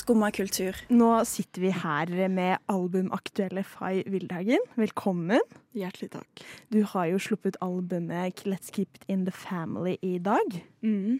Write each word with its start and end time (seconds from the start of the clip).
Skumma 0.00 0.30
kultur. 0.32 0.76
Nå 0.88 1.08
sitter 1.28 1.60
vi 1.60 1.70
her 1.76 2.10
med 2.32 2.62
albumaktuelle 2.72 3.60
Fay 3.68 4.00
Wildhagen. 4.08 4.62
Velkommen. 4.80 5.42
Hjertelig 5.76 6.08
takk. 6.14 6.44
Du 6.72 6.78
har 6.88 7.10
jo 7.10 7.18
sluppet 7.20 7.58
albumet 7.60 8.40
Let's 8.48 8.72
Keep 8.72 8.96
It 8.96 9.04
In 9.12 9.26
The 9.26 9.34
Family 9.34 9.98
i 10.00 10.14
dag. 10.24 10.56
Mm. 10.80 11.18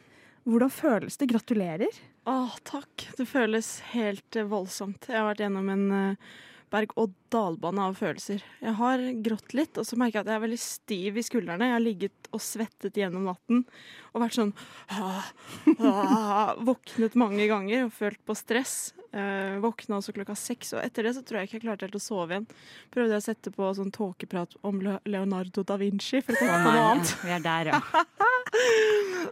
Hvordan 0.48 0.72
føles 0.72 1.20
det? 1.20 1.28
Gratulerer. 1.34 2.00
Å, 2.24 2.38
takk. 2.64 3.04
Det 3.18 3.28
føles 3.28 3.68
helt 3.92 4.40
eh, 4.40 4.48
voldsomt. 4.48 5.10
Jeg 5.10 5.18
har 5.18 5.28
vært 5.28 5.44
gjennom 5.44 5.68
en 5.74 5.84
uh, 5.92 6.32
berg-og-dal-bane 6.70 7.88
av 7.90 7.98
følelser. 7.98 8.44
Jeg 8.62 8.76
har 8.78 9.02
grått 9.24 9.54
litt, 9.56 9.78
og 9.80 9.86
så 9.86 9.98
merker 9.98 10.20
jeg 10.20 10.26
at 10.26 10.30
jeg 10.30 10.38
er 10.38 10.44
veldig 10.44 10.60
stiv 10.62 11.18
i 11.18 11.24
skuldrene. 11.26 11.68
Jeg 11.68 11.76
har 11.76 11.84
ligget 11.84 12.30
og 12.30 12.42
svettet 12.44 13.00
gjennom 13.00 13.26
natten 13.26 13.64
og 14.10 14.22
vært 14.22 14.38
sånn 14.38 14.52
ah, 14.94 15.26
ah, 15.78 16.54
Våknet 16.66 17.16
mange 17.18 17.46
ganger 17.50 17.88
og 17.88 17.94
følt 17.94 18.22
på 18.26 18.36
stress. 18.38 18.92
Eh, 19.10 19.58
våkna 19.62 19.98
også 19.98 20.14
klokka 20.14 20.36
seks, 20.38 20.74
og 20.76 20.84
etter 20.84 21.06
det 21.06 21.16
så 21.16 21.24
tror 21.26 21.40
jeg 21.40 21.48
ikke 21.48 21.58
jeg 21.58 21.64
klarte 21.66 21.88
helt 21.88 21.98
å 21.98 22.02
sove 22.02 22.36
igjen. 22.36 22.46
Prøvde 22.94 23.16
jeg 23.16 23.22
å 23.24 23.26
sette 23.26 23.54
på 23.54 23.70
sånn 23.74 23.90
tåkeprat 23.94 24.54
om 24.66 24.78
Leonardo 24.82 25.66
da 25.66 25.78
Vinci 25.80 26.22
for 26.22 26.36
å 26.36 26.38
tenke 26.38 26.60
på 26.62 26.74
noe 26.76 26.90
annet. 26.92 27.16
Vi 27.24 27.34
er 27.34 27.46
der, 27.46 27.72
ja. 27.74 27.82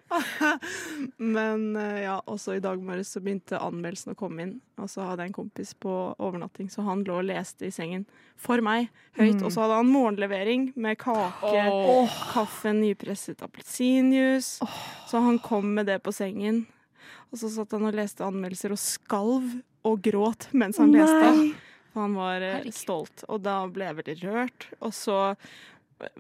Men 1.36 1.76
uh, 1.76 1.98
ja, 2.02 2.16
også 2.26 2.56
i 2.56 2.62
dag 2.64 2.80
morges 2.82 3.12
så 3.14 3.22
begynte 3.22 3.60
anmeldelsen 3.60 4.14
å 4.14 4.18
komme 4.18 4.44
inn. 4.44 4.54
Og 4.78 4.90
så 4.90 5.04
hadde 5.06 5.24
jeg 5.24 5.32
en 5.32 5.38
kompis 5.40 5.74
på 5.78 5.94
overnatting, 6.14 6.70
så 6.72 6.84
han 6.86 7.04
lå 7.06 7.20
og 7.20 7.28
leste 7.28 7.68
i 7.68 7.74
sengen 7.74 8.06
for 8.38 8.62
meg 8.64 8.88
høyt. 9.18 9.38
Mm. 9.38 9.44
Og 9.44 9.52
så 9.52 9.64
hadde 9.64 9.78
han 9.80 9.92
morgenlevering 9.92 10.68
med 10.78 10.98
kake, 11.00 11.54
oh. 11.70 12.18
kaffe, 12.32 12.74
nypresset 12.76 13.42
appelsinjuice. 13.46 14.64
Oh. 14.64 14.82
Så 15.10 15.22
han 15.24 15.40
kom 15.42 15.74
med 15.78 15.90
det 15.90 16.00
på 16.04 16.14
sengen. 16.14 16.64
Og 17.32 17.40
så 17.42 17.50
satt 17.52 17.74
han 17.76 17.88
og 17.88 17.96
leste 17.96 18.24
anmeldelser 18.24 18.72
og 18.72 18.80
skalv 18.80 19.56
og 19.88 20.04
gråt 20.04 20.48
mens 20.56 20.80
han 20.80 20.94
leste. 20.94 21.32
For 21.92 22.04
han 22.04 22.14
var 22.18 22.40
eh, 22.40 22.58
Herregud. 22.60 22.76
stolt. 22.76 23.24
Og 23.28 23.42
da 23.44 23.60
ble 23.72 23.88
jeg 23.88 23.98
veldig 24.00 24.16
rørt. 24.22 24.68
Og 24.84 24.94
så 24.96 25.18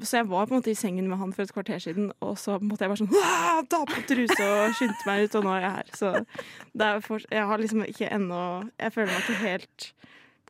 så 0.02 0.18
jeg 0.18 0.26
var 0.26 0.48
på 0.48 0.54
en 0.54 0.60
måte 0.60 0.72
i 0.72 0.78
sengen 0.78 1.06
med 1.10 1.20
han 1.20 1.32
for 1.34 1.44
et 1.44 1.52
kvarter 1.54 1.82
siden, 1.82 2.10
og 2.24 2.34
så 2.40 2.56
måtte 2.58 2.84
jeg 2.84 2.92
bare 2.92 3.02
sånn 3.02 3.68
ta 3.70 3.82
på 3.86 4.02
truse 4.08 4.48
og 4.48 4.74
skynde 4.78 5.06
meg 5.06 5.26
ut, 5.26 5.38
og 5.38 5.46
nå 5.46 5.54
er 5.54 5.64
jeg 5.64 5.76
her. 5.76 5.92
Så 6.00 6.12
for, 7.06 7.26
jeg 7.30 7.46
har 7.50 7.62
liksom 7.62 7.84
ikke 7.86 8.10
ennå 8.14 8.42
Jeg 8.78 8.94
føler 8.94 9.12
meg 9.12 9.22
ikke 9.22 9.42
helt 9.44 9.88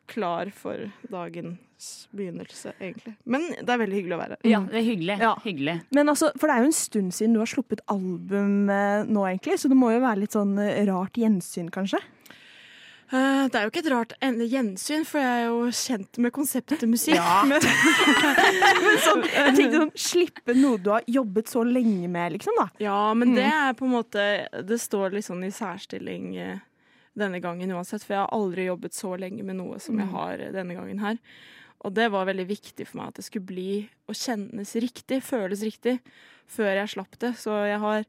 klar 0.09 0.49
for 0.55 0.89
dagens 1.11 1.89
begynnelse, 2.15 2.73
egentlig. 2.81 3.13
Men 3.29 3.45
det 3.53 3.69
er 3.69 3.81
veldig 3.83 3.99
hyggelig 3.99 4.15
å 4.15 4.21
være 4.23 4.37
her. 4.37 4.49
Ja, 4.49 4.61
det 4.65 4.79
er 4.81 4.87
hyggelig. 4.87 5.17
Ja. 5.21 5.33
hyggelig. 5.43 5.75
Men 5.95 6.11
altså, 6.11 6.31
For 6.35 6.49
det 6.49 6.55
er 6.55 6.65
jo 6.65 6.71
en 6.71 6.79
stund 6.79 7.15
siden 7.15 7.37
du 7.37 7.43
har 7.43 7.51
sluppet 7.51 7.83
album 7.93 8.71
eh, 8.73 9.05
nå, 9.05 9.25
egentlig, 9.29 9.59
så 9.61 9.71
det 9.71 9.77
må 9.79 9.93
jo 9.93 10.01
være 10.03 10.23
litt 10.23 10.35
sånn 10.35 10.57
eh, 10.63 10.81
rart 10.89 11.19
gjensyn, 11.21 11.69
kanskje? 11.73 12.01
Uh, 13.09 13.47
det 13.49 13.57
er 13.57 13.63
jo 13.65 13.71
ikke 13.71 13.81
et 13.81 13.89
rart 13.89 14.11
gjensyn, 14.21 15.05
for 15.07 15.17
jeg 15.17 15.41
er 15.41 15.47
jo 15.49 15.71
kjent 15.73 16.19
med 16.21 16.33
konseptet 16.35 16.83
musikk. 16.85 17.17
Ja. 17.17 17.41
Men, 17.49 17.63
men 18.85 18.99
sånn, 19.01 19.23
jeg 19.25 19.55
tenkte 19.57 19.79
sånn, 19.81 19.93
Slippe 19.97 20.53
noe 20.53 20.77
du 20.77 20.91
har 20.93 21.07
jobbet 21.09 21.49
så 21.49 21.63
lenge 21.65 22.05
med, 22.11 22.35
liksom. 22.35 22.59
da. 22.59 22.67
Ja, 22.83 22.99
men 23.17 23.31
mm. 23.31 23.37
det 23.39 23.47
er 23.49 23.77
på 23.77 23.87
en 23.87 23.93
måte 23.93 24.23
Det 24.67 24.77
står 24.81 25.15
liksom 25.17 25.41
i 25.45 25.51
særstilling 25.53 26.27
uh, 26.37 26.61
denne 27.17 27.41
gangen 27.41 27.73
uansett, 27.73 28.05
for 28.05 28.15
jeg 28.15 28.21
har 28.21 28.35
aldri 28.35 28.67
jobbet 28.69 28.95
så 28.95 29.15
lenge 29.19 29.45
med 29.47 29.57
noe 29.57 29.79
som 29.81 29.97
jeg 29.97 30.09
mm. 30.09 30.15
har 30.15 30.45
denne 30.53 30.77
gangen 30.77 31.01
her. 31.01 31.17
Og 31.87 31.95
det 31.95 32.09
var 32.13 32.29
veldig 32.29 32.45
viktig 32.49 32.85
for 32.87 33.01
meg 33.01 33.11
at 33.11 33.19
det 33.19 33.25
skulle 33.25 33.49
bli 33.49 33.71
og 34.09 34.17
kjennes 34.17 34.75
riktig, 34.83 35.21
føles 35.25 35.63
riktig, 35.65 35.97
før 36.49 36.73
jeg 36.75 36.93
slapp 36.93 37.19
det. 37.23 37.33
Så 37.39 37.55
jeg 37.65 37.81
har 37.81 38.05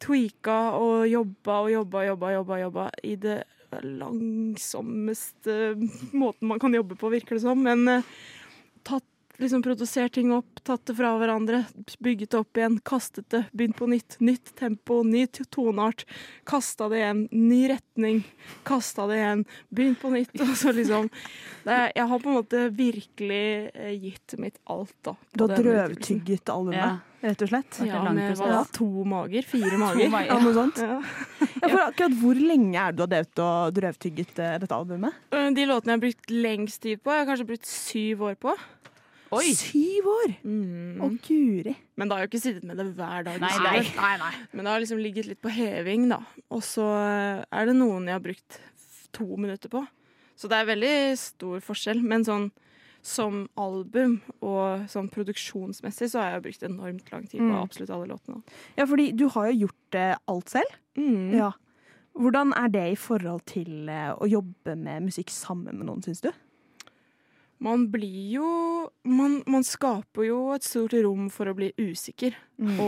tweaka 0.00 0.58
og 0.80 1.08
jobba 1.10 1.62
og 1.66 1.72
jobba 1.74 2.04
og 2.04 2.12
jobba, 2.12 2.34
jobba, 2.38 2.60
jobba 2.64 2.90
i 3.04 3.16
det 3.20 3.40
langsommeste 3.82 5.74
måten 6.12 6.48
man 6.48 6.60
kan 6.60 6.74
jobbe 6.74 6.98
på, 6.98 7.08
virker 7.12 7.38
det 7.38 7.44
som. 7.44 7.62
Men 7.62 7.86
uh, 7.88 8.02
tatt 8.82 9.09
liksom 9.40 9.62
produsert 9.62 10.14
ting 10.14 10.32
opp, 10.34 10.60
tatt 10.66 10.84
det 10.86 10.94
fra 10.98 11.12
hverandre, 11.20 11.62
bygget 12.02 12.32
det 12.32 12.38
opp 12.40 12.60
igjen, 12.60 12.78
kastet 12.84 13.28
det, 13.32 13.42
begynt 13.56 13.78
på 13.78 13.88
nytt. 13.90 14.16
Nytt 14.20 14.54
tempo, 14.58 15.00
ny 15.06 15.26
toneart. 15.26 16.04
Kasta 16.48 16.88
det 16.92 17.00
igjen, 17.00 17.26
ny 17.32 17.60
retning. 17.72 18.22
Kasta 18.68 19.06
det 19.10 19.20
igjen, 19.20 19.44
begynt 19.68 20.00
på 20.02 20.12
nytt. 20.14 20.34
Og 20.46 20.56
så 20.58 20.74
liksom 20.76 21.10
er, 21.64 21.92
Jeg 21.96 22.06
har 22.12 22.24
på 22.24 22.32
en 22.32 22.40
måte 22.40 22.64
virkelig 22.74 23.44
eh, 23.74 23.94
gitt 23.96 24.36
mitt 24.40 24.58
alt, 24.64 24.96
da. 25.06 25.16
Du 25.34 25.46
har 25.46 25.56
drøvtygget 25.56 26.52
albumet? 26.52 26.80
Ja. 26.80 26.98
Rett 27.20 27.42
og 27.44 27.50
slett? 27.50 27.78
Ja, 27.84 27.98
med 28.16 28.38
hva, 28.40 28.62
to 28.72 28.86
mager? 29.04 29.44
Fire 29.44 29.76
mager? 29.82 30.08
mager. 30.08 30.30
Ja, 30.30 30.38
noe 30.40 30.56
sånt. 30.56 30.80
Ja. 30.80 31.00
ja. 31.60 31.66
for 31.66 31.82
akkurat 31.84 32.16
Hvor 32.22 32.40
lenge 32.40 32.80
er 32.80 32.94
det 32.94 32.96
du 32.96 33.02
har 33.04 33.10
drevet 33.12 33.42
og 33.44 33.74
drøvtygget 33.76 34.40
uh, 34.40 34.54
dette 34.62 34.76
albumet? 34.76 35.18
De 35.30 35.66
låtene 35.68 35.92
jeg 35.92 35.98
har 35.98 36.04
brukt 36.06 36.32
lengst 36.32 36.80
tid 36.86 37.02
på, 37.04 37.12
jeg 37.12 37.24
har 37.24 37.28
kanskje 37.28 37.48
brukt 37.52 37.68
syv 37.68 38.24
år 38.30 38.38
på. 38.40 38.56
Oi. 39.30 39.52
Syv 39.54 40.08
år! 40.10 40.32
Mm. 40.42 40.98
Og 41.06 41.18
guri. 41.22 41.76
Men 41.94 42.10
da 42.10 42.16
har 42.16 42.24
jeg 42.24 42.26
jo 42.26 42.30
ikke 42.32 42.42
sittet 42.42 42.64
med 42.66 42.80
det 42.80 42.88
hver 42.98 43.26
dag. 43.28 43.36
Nei, 43.38 43.52
nei, 43.62 43.82
nei, 43.94 44.14
nei. 44.18 44.32
Men 44.50 44.66
det 44.66 44.72
har 44.72 44.82
liksom 44.82 45.02
ligget 45.02 45.28
litt 45.28 45.40
på 45.42 45.52
heving, 45.54 46.08
da. 46.10 46.18
Og 46.50 46.64
så 46.66 46.86
eh, 46.98 47.44
er 47.46 47.70
det 47.70 47.76
noen 47.78 48.10
jeg 48.10 48.18
har 48.18 48.24
brukt 48.24 48.58
to 49.14 49.28
minutter 49.38 49.70
på. 49.70 49.84
Så 50.34 50.50
det 50.50 50.58
er 50.58 50.68
veldig 50.72 50.96
stor 51.20 51.62
forskjell. 51.62 52.02
Men 52.02 52.26
sånn 52.26 52.50
som 53.06 53.44
album 53.60 54.18
og 54.44 54.90
sånn 54.90 55.08
produksjonsmessig 55.12 56.10
så 56.12 56.20
har 56.20 56.34
jeg 56.34 56.44
brukt 56.48 56.66
enormt 56.66 57.14
lang 57.14 57.24
tid 57.30 57.38
på 57.38 57.48
mm. 57.52 57.56
absolutt 57.62 57.94
alle 57.94 58.10
låtene. 58.10 58.42
Ja, 58.76 58.84
fordi 58.90 59.10
du 59.16 59.28
har 59.32 59.50
jo 59.52 59.66
gjort 59.66 59.96
uh, 59.96 60.18
alt 60.34 60.52
selv. 60.52 60.78
Mm. 60.98 61.38
Ja. 61.38 61.54
Hvordan 62.18 62.52
er 62.58 62.74
det 62.74 62.86
i 62.92 62.98
forhold 62.98 63.46
til 63.48 63.88
uh, 63.88 64.12
å 64.18 64.28
jobbe 64.28 64.74
med 64.76 65.06
musikk 65.06 65.30
sammen 65.32 65.78
med 65.78 65.88
noen, 65.88 66.02
syns 66.04 66.26
du? 66.26 66.32
Man 67.60 67.86
blir 67.92 68.34
jo 68.36 68.50
man, 69.04 69.40
man, 69.46 69.64
skaper 69.66 70.26
jo 70.26 70.40
et 70.54 70.64
stort 70.64 70.96
rom 71.04 71.28
for 71.32 71.50
å 71.50 71.56
bli 71.56 71.70
usikker 71.76 72.36
mm. 72.56 72.78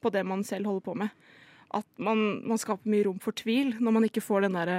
på 0.00 0.12
det 0.14 0.24
man 0.26 0.44
selv 0.46 0.70
holder 0.70 0.86
på 0.88 0.96
med 1.04 1.32
at 1.74 1.86
man, 2.02 2.20
man, 2.46 2.60
skaper 2.60 2.90
mye 2.90 3.04
rom 3.08 3.18
for 3.22 3.36
tvil 3.36 3.74
når 3.82 3.94
man 3.96 4.06
ikke 4.08 4.22
får 4.24 4.46
den 4.46 4.58
der 4.58 4.72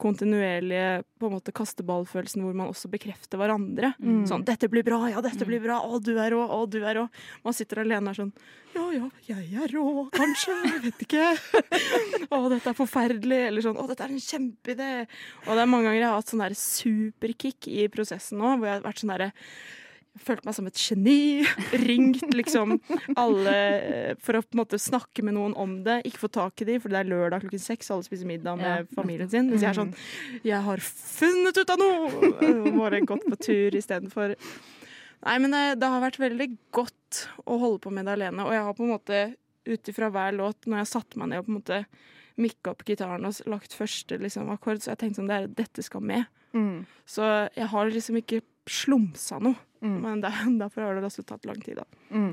kontinuerlige 0.00 1.02
på 1.20 1.28
en 1.28 1.34
måte 1.36 1.54
kasteballfølelsen 1.56 2.44
hvor 2.44 2.56
man 2.56 2.70
også 2.72 2.90
bekrefter 2.92 3.40
hverandre. 3.40 3.92
Mm. 4.02 4.24
Sånn 4.28 4.44
'Dette 4.46 4.70
blir 4.72 4.86
bra. 4.86 5.02
Ja, 5.12 5.22
dette 5.24 5.46
blir 5.48 5.62
bra. 5.62 5.80
Å, 5.84 6.00
du 6.02 6.12
er 6.16 6.34
rå. 6.34 6.42
Å, 6.42 6.60
du 6.70 6.80
er 6.82 7.00
rå.' 7.00 7.08
Man 7.46 7.56
sitter 7.56 7.84
alene 7.84 8.10
og 8.10 8.14
er 8.14 8.20
sånn 8.22 8.34
'Ja 8.74 8.86
ja, 8.94 9.08
jeg 9.26 9.64
er 9.64 9.74
rå, 9.74 10.06
kanskje. 10.14 10.54
Jeg 10.66 10.84
vet 10.86 11.04
ikke.' 11.06 11.34
'Å, 12.30 12.44
dette 12.52 12.72
er 12.72 12.78
forferdelig.' 12.78 13.46
Eller 13.48 13.66
sånn 13.66 13.78
'Å, 13.78 13.88
dette 13.90 14.06
er 14.06 14.14
en 14.14 14.24
kjempeidé.' 14.28 15.06
Og 15.46 15.52
det 15.54 15.60
er 15.62 15.70
mange 15.70 15.88
ganger 15.88 16.00
jeg 16.00 16.08
har 16.08 16.20
hatt 16.20 16.32
sånn 16.32 16.44
der 16.44 16.56
superkick 16.58 17.70
i 17.70 17.88
prosessen 17.92 18.40
nå, 18.40 18.56
hvor 18.56 18.68
jeg 18.68 18.78
har 18.78 18.88
vært 18.88 19.02
sånn 19.02 19.14
derre 19.14 19.32
følt 20.24 20.44
meg 20.46 20.56
som 20.56 20.68
et 20.68 20.80
geni. 20.80 21.44
Ringt 21.86 22.34
liksom 22.36 22.76
alle 23.18 23.54
eh, 23.54 24.12
for 24.22 24.38
å 24.38 24.42
på 24.44 24.56
en 24.56 24.62
måte 24.62 24.80
snakke 24.80 25.24
med 25.26 25.36
noen 25.36 25.54
om 25.60 25.78
det. 25.86 26.00
Ikke 26.08 26.24
få 26.24 26.32
tak 26.32 26.62
i 26.64 26.68
dem, 26.68 26.82
for 26.82 26.92
det 26.92 27.02
er 27.02 27.10
lørdag 27.10 27.44
klokken 27.44 27.62
seks, 27.62 27.90
alle 27.92 28.06
spiser 28.06 28.28
middag 28.28 28.60
med 28.60 28.84
ja. 28.84 28.88
familien 28.96 29.30
sin. 29.32 29.50
Mens 29.52 29.64
jeg 29.64 29.72
er 29.72 29.80
sånn 29.80 29.94
Jeg 30.46 30.60
har 30.66 30.84
funnet 30.84 31.60
ut 31.60 31.74
av 31.74 31.80
noe! 31.80 32.32
Bare 32.80 33.02
gått 33.08 33.26
på 33.28 33.40
tur 33.40 33.76
istedenfor. 33.78 34.36
Nei, 35.20 35.36
men 35.42 35.52
det, 35.52 35.64
det, 35.82 35.88
har 35.92 36.00
vært 36.02 36.20
veldig 36.20 36.48
godt 36.72 37.24
å 37.44 37.58
holde 37.60 37.82
på 37.84 37.92
med 37.92 38.08
det 38.08 38.16
alene. 38.16 38.46
Og 38.46 38.56
jeg 38.56 38.64
har 38.64 38.76
på 38.76 38.86
en 38.86 38.94
måte 38.94 39.24
ut 39.68 39.90
ifra 39.92 40.08
hver 40.12 40.32
låt, 40.36 40.64
når 40.64 40.82
jeg 40.82 40.92
satte 40.94 41.20
meg 41.20 41.30
ned 41.30 41.42
og 41.42 41.48
på 41.48 41.52
en 41.52 41.58
måte 41.58 41.82
mikka 42.40 42.72
opp 42.72 42.84
gitaren 42.88 43.26
og 43.28 43.40
lagt 43.52 43.74
første 43.76 44.16
liksom, 44.20 44.48
akkord, 44.52 44.80
så 44.80 44.94
jeg 44.94 45.02
tenkte 45.02 45.20
sånn 45.20 45.28
det 45.28 45.36
er, 45.36 45.50
Dette 45.60 45.84
skal 45.84 46.04
med. 46.04 46.28
Mm. 46.56 46.86
Så 47.08 47.26
jeg 47.54 47.68
har 47.72 47.92
liksom 47.92 48.20
ikke 48.22 48.40
slumsa 48.70 49.40
noe. 49.42 49.58
Mm. 49.80 49.98
Men 50.04 50.22
det, 50.24 50.32
derfor 50.62 50.86
har 50.86 50.96
det 50.98 51.08
også 51.08 51.26
tatt 51.26 51.48
lang 51.48 51.60
tid, 51.64 51.80
da. 51.80 52.00
Mm. 52.14 52.32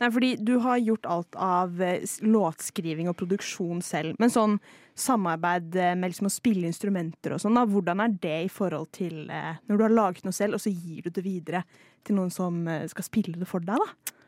Nei, 0.00 0.08
fordi 0.12 0.30
du 0.36 0.56
har 0.62 0.80
gjort 0.82 1.06
alt 1.08 1.36
av 1.38 1.82
eh, 1.82 2.04
låtskriving 2.26 3.10
og 3.10 3.16
produksjon 3.20 3.82
selv. 3.84 4.18
Men 4.20 4.32
sånn 4.32 4.58
samarbeid 4.98 5.76
eh, 5.78 5.94
med 5.98 6.12
liksom 6.12 6.28
å 6.28 6.32
spille 6.32 6.68
instrumenter 6.68 7.36
og 7.36 7.42
sånn, 7.42 7.56
da, 7.56 7.64
hvordan 7.68 8.02
er 8.04 8.18
det 8.22 8.38
i 8.46 8.50
forhold 8.52 8.92
til 8.96 9.30
eh, 9.32 9.54
når 9.68 9.78
du 9.78 9.86
har 9.86 9.96
laget 9.96 10.28
noe 10.28 10.36
selv, 10.36 10.58
og 10.58 10.64
så 10.64 10.72
gir 10.72 11.06
du 11.06 11.12
det 11.14 11.24
videre 11.24 11.64
til 12.04 12.18
noen 12.18 12.32
som 12.34 12.64
skal 12.90 13.06
spille 13.06 13.38
det 13.38 13.48
for 13.48 13.62
deg, 13.62 13.78
da? 13.78 14.18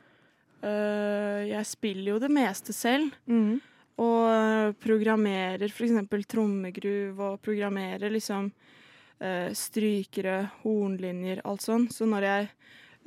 Uh, 0.64 1.42
jeg 1.44 1.66
spiller 1.68 2.14
jo 2.14 2.20
det 2.22 2.30
meste 2.32 2.72
selv. 2.72 3.12
Mm. 3.28 3.58
Og 4.00 4.78
programmerer 4.82 5.66
f.eks. 5.68 5.98
trommegruv 6.30 7.18
og 7.20 7.42
programmerer 7.44 8.14
liksom 8.14 8.48
strykere, 9.54 10.48
hornlinjer, 10.62 11.44
alt 11.48 11.62
sånn. 11.64 11.86
Så 11.92 12.06
når 12.08 12.26
jeg 12.28 12.48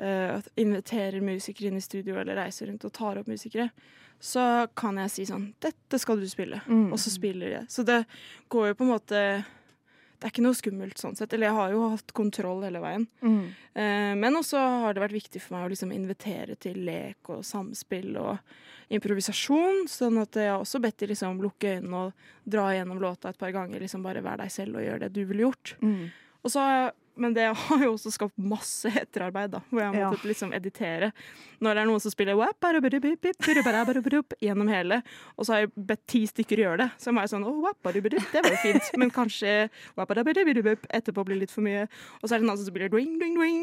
uh, 0.01 0.50
inviterer 0.56 1.21
musikere 1.21 1.71
inn 1.71 1.80
i 1.81 1.83
studio 1.83 2.18
eller 2.21 2.39
reiser 2.39 2.71
rundt 2.71 2.86
og 2.88 2.94
tar 2.95 3.19
opp 3.21 3.30
musikere, 3.30 3.69
så 4.19 4.68
kan 4.77 4.98
jeg 5.04 5.13
si 5.13 5.27
sånn 5.30 5.51
'Dette 5.62 6.00
skal 6.01 6.18
du 6.18 6.25
spille', 6.30 6.62
mm. 6.65 6.89
og 6.92 7.00
så 7.00 7.13
spiller 7.13 7.51
jeg. 7.54 7.65
Så 7.69 7.86
det 7.86 8.04
går 8.50 8.71
jo 8.71 8.77
på 8.80 8.88
en 8.88 8.94
måte 8.95 9.21
det 10.17 10.25
er 10.25 10.33
ikke 10.33 10.45
noe 10.45 10.57
skummelt 10.57 10.97
sånn 10.97 11.17
sett. 11.17 11.33
Eller 11.35 11.51
jeg 11.51 11.57
har 11.59 11.73
jo 11.75 11.81
hatt 11.93 12.13
kontroll 12.17 12.63
hele 12.65 12.81
veien. 12.81 13.05
Mm. 13.21 13.43
Eh, 13.77 14.13
men 14.17 14.39
også 14.39 14.61
har 14.83 14.95
det 14.95 15.03
vært 15.03 15.17
viktig 15.17 15.41
for 15.43 15.55
meg 15.55 15.67
å 15.67 15.71
liksom 15.73 15.93
invitere 15.93 16.57
til 16.57 16.79
lek 16.87 17.29
og 17.33 17.43
samspill 17.45 18.17
og 18.17 18.39
improvisasjon. 18.97 19.85
Sånn 19.91 20.17
at 20.23 20.39
jeg 20.39 20.49
har 20.49 20.63
også 20.63 20.81
bedt 20.81 21.03
de 21.03 21.11
liksom 21.13 21.41
lukke 21.43 21.75
øynene 21.77 22.07
og 22.07 22.29
dra 22.49 22.71
gjennom 22.73 23.01
låta 23.03 23.29
et 23.29 23.37
par 23.37 23.53
ganger. 23.53 23.83
Liksom 23.83 24.05
bare 24.05 24.25
vær 24.25 24.41
deg 24.41 24.53
selv 24.53 24.79
og 24.79 24.87
gjør 24.87 25.05
det 25.05 25.11
du 25.13 25.21
ville 25.29 25.45
gjort. 25.45 25.75
Mm. 25.85 26.07
Og 26.41 26.53
så 26.53 26.63
har 26.63 26.77
jeg 26.77 26.95
men 27.17 27.35
det 27.35 27.49
har 27.57 27.83
jo 27.83 27.93
også 27.95 28.11
skapt 28.13 28.37
masse 28.37 28.89
etterarbeid, 28.89 29.51
da, 29.55 29.61
hvor 29.69 29.81
jeg 29.81 29.91
har 29.91 29.97
måttet 29.97 30.25
ja. 30.25 30.31
liksom 30.31 30.53
editere. 30.55 31.11
Når 31.63 31.73
det 31.73 31.81
er 31.81 31.89
noen 31.89 32.01
som 32.03 32.13
spiller 32.13 32.37
gjennom 34.43 34.69
hele, 34.69 35.01
og 35.35 35.47
så 35.47 35.55
har 35.55 35.63
jeg 35.63 35.71
bedt 35.89 36.03
ti 36.09 36.21
stykker 36.29 36.61
gjøre 36.61 36.79
det, 36.83 36.89
så 37.01 37.13
må 37.13 37.23
jeg 37.23 37.33
sånn 37.33 37.47
oh, 37.49 37.65
Det 37.83 38.43
var 38.43 38.51
jo 38.53 38.59
fint, 38.61 38.91
men 39.01 39.13
kanskje 39.13 39.53
etterpå 39.97 41.25
blir 41.27 41.41
litt 41.41 41.53
for 41.53 41.65
mye. 41.65 41.87
Og 42.21 42.27
så 42.27 42.35
er 42.35 42.43
det 42.43 42.49
noen 42.49 42.59
som 42.59 42.69
spiller 42.69 42.91
dwing, 42.93 43.17
dwing, 43.21 43.37
dwing. 43.39 43.57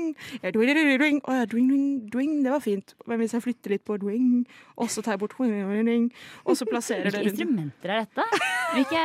dwing, 0.99 1.21
oh, 1.23 1.39
ja, 1.39 1.47
dwing, 1.51 1.71
dwing, 1.71 1.87
dwing, 2.11 2.35
det 2.45 2.55
var 2.55 2.65
fint. 2.65 2.97
Men 3.11 3.23
hvis 3.23 3.37
jeg 3.37 3.47
flytter 3.47 3.77
litt 3.77 3.85
på 3.87 3.99
dwing, 4.03 4.43
og 4.75 4.91
så 4.91 5.05
tar 5.05 5.15
jeg 5.15 5.23
bort 5.23 5.37
dwing, 5.39 5.55
dwing, 5.87 6.11
og 6.45 6.59
så 6.59 6.67
plasserer 6.69 7.11
det 7.11 7.15
rundt 7.15 7.31
Hvilke 7.31 7.47
instrumenter 7.47 7.95
er 7.95 8.05
dette? 8.09 8.51
Hvilke 8.75 9.05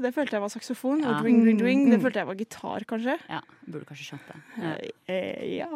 Det 0.00 0.12
følte 0.14 0.38
jeg 0.38 0.44
var 0.46 0.52
saksofon. 0.52 1.04
Og 1.04 1.20
dwing, 1.22 1.42
dwing, 1.44 1.60
dwing. 1.60 1.84
Det 2.06 2.12
følte 2.12 2.20
jeg 2.22 2.28
var 2.28 2.36
gitar, 2.38 2.84
kanskje. 2.86 3.14
Ja, 3.26 3.38
Burde 3.66 3.86
kanskje 3.88 4.04
skjønt 4.06 4.26
det. 4.28 4.36
Ja. 4.62 4.72
Eh, 5.10 5.56
ja. 5.56 5.66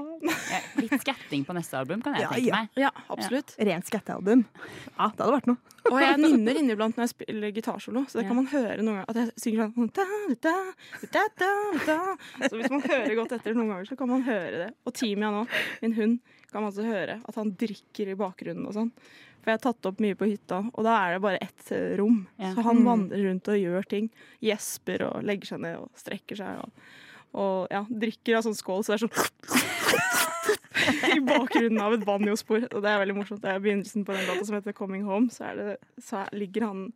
Litt 0.79 0.93
skatting 1.03 1.43
på 1.49 1.57
neste 1.57 1.81
album, 1.81 2.05
kan 2.05 2.15
jeg 2.15 2.23
ja, 2.23 2.29
tenke 2.31 2.53
meg. 2.55 2.69
Ja, 2.79 2.91
absolutt. 3.11 3.55
Ja. 3.57 3.67
Rent 3.67 3.89
skattealbum. 3.91 4.45
Ja, 4.53 5.09
det 5.09 5.25
hadde 5.25 5.33
vært 5.35 5.49
noe. 5.51 5.73
Og 5.91 5.97
jeg 5.99 6.21
nynner 6.23 6.61
inniblant 6.61 6.95
når 6.95 7.09
jeg 7.09 7.13
spiller 7.17 7.55
gitarsolo, 7.57 8.05
så 8.07 8.21
det 8.21 8.29
kan 8.29 8.39
man 8.39 8.47
høre 8.53 8.79
noen 8.79 9.01
ganger. 9.01 9.09
At 9.11 9.19
jeg 9.19 9.43
synger 9.43 9.73
sånn 9.75 9.91
da, 10.45 10.55
da, 11.17 11.25
da, 11.89 11.99
Så 12.45 12.53
hvis 12.53 12.71
man 12.71 12.85
hører 12.85 13.17
godt 13.19 13.35
etter 13.41 13.59
noen 13.59 13.73
ganger, 13.73 13.91
så 13.91 13.99
kan 13.99 14.13
man 14.13 14.23
høre 14.29 14.63
det. 14.63 14.69
Og 14.87 14.95
Timia 15.01 15.33
nå, 15.35 15.43
min 15.83 15.97
hund, 15.99 16.37
kan 16.53 16.63
man 16.63 16.71
også 16.71 16.87
høre 16.87 17.19
at 17.27 17.41
han 17.43 17.51
drikker 17.59 18.13
i 18.13 18.19
bakgrunnen 18.23 18.71
og 18.71 18.77
sånn. 18.79 18.95
For 19.41 19.51
jeg 19.51 19.59
har 19.59 19.63
tatt 19.65 19.89
opp 19.89 20.01
mye 20.05 20.17
på 20.19 20.29
hytta, 20.29 20.63
og 20.69 20.85
da 20.85 20.97
er 21.01 21.17
det 21.17 21.23
bare 21.25 21.41
ett 21.41 21.71
eh, 21.73 21.95
rom. 22.01 22.23
Ja. 22.37 22.53
Så 22.55 22.65
han 22.67 22.83
mm. 22.83 22.89
vandrer 22.89 23.23
rundt 23.29 23.49
og 23.49 23.61
gjør 23.61 23.87
ting. 23.89 24.11
Gjesper 24.45 25.07
og 25.09 25.23
legger 25.25 25.55
seg 25.55 25.63
ned 25.65 25.79
og 25.81 25.89
strekker 26.01 26.41
seg. 26.41 26.61
Og, 26.61 26.91
og 27.41 27.73
ja, 27.73 27.85
drikker 28.05 28.37
av 28.37 28.45
sånn 28.45 28.59
skål, 28.59 28.85
så 28.85 28.93
det 28.93 28.99
er 28.99 29.07
sånn 29.07 29.17
I 31.17 31.21
bakgrunnen 31.25 31.81
av 31.83 31.97
et 31.97 32.05
banjospor. 32.05 32.67
Og 32.69 32.85
det 32.85 32.91
er 32.91 33.01
veldig 33.03 33.17
morsomt. 33.17 33.41
Det 33.45 33.53
er 33.53 33.63
begynnelsen 33.65 34.05
på 34.05 34.17
den 34.17 34.29
låta 34.29 34.45
som 34.49 34.59
heter 34.59 34.77
'Coming 34.77 35.07
Home'. 35.09 35.31
Så, 35.33 35.55
det, 35.57 35.77
så 36.05 36.27
ligger 36.33 36.69
han 36.69 36.93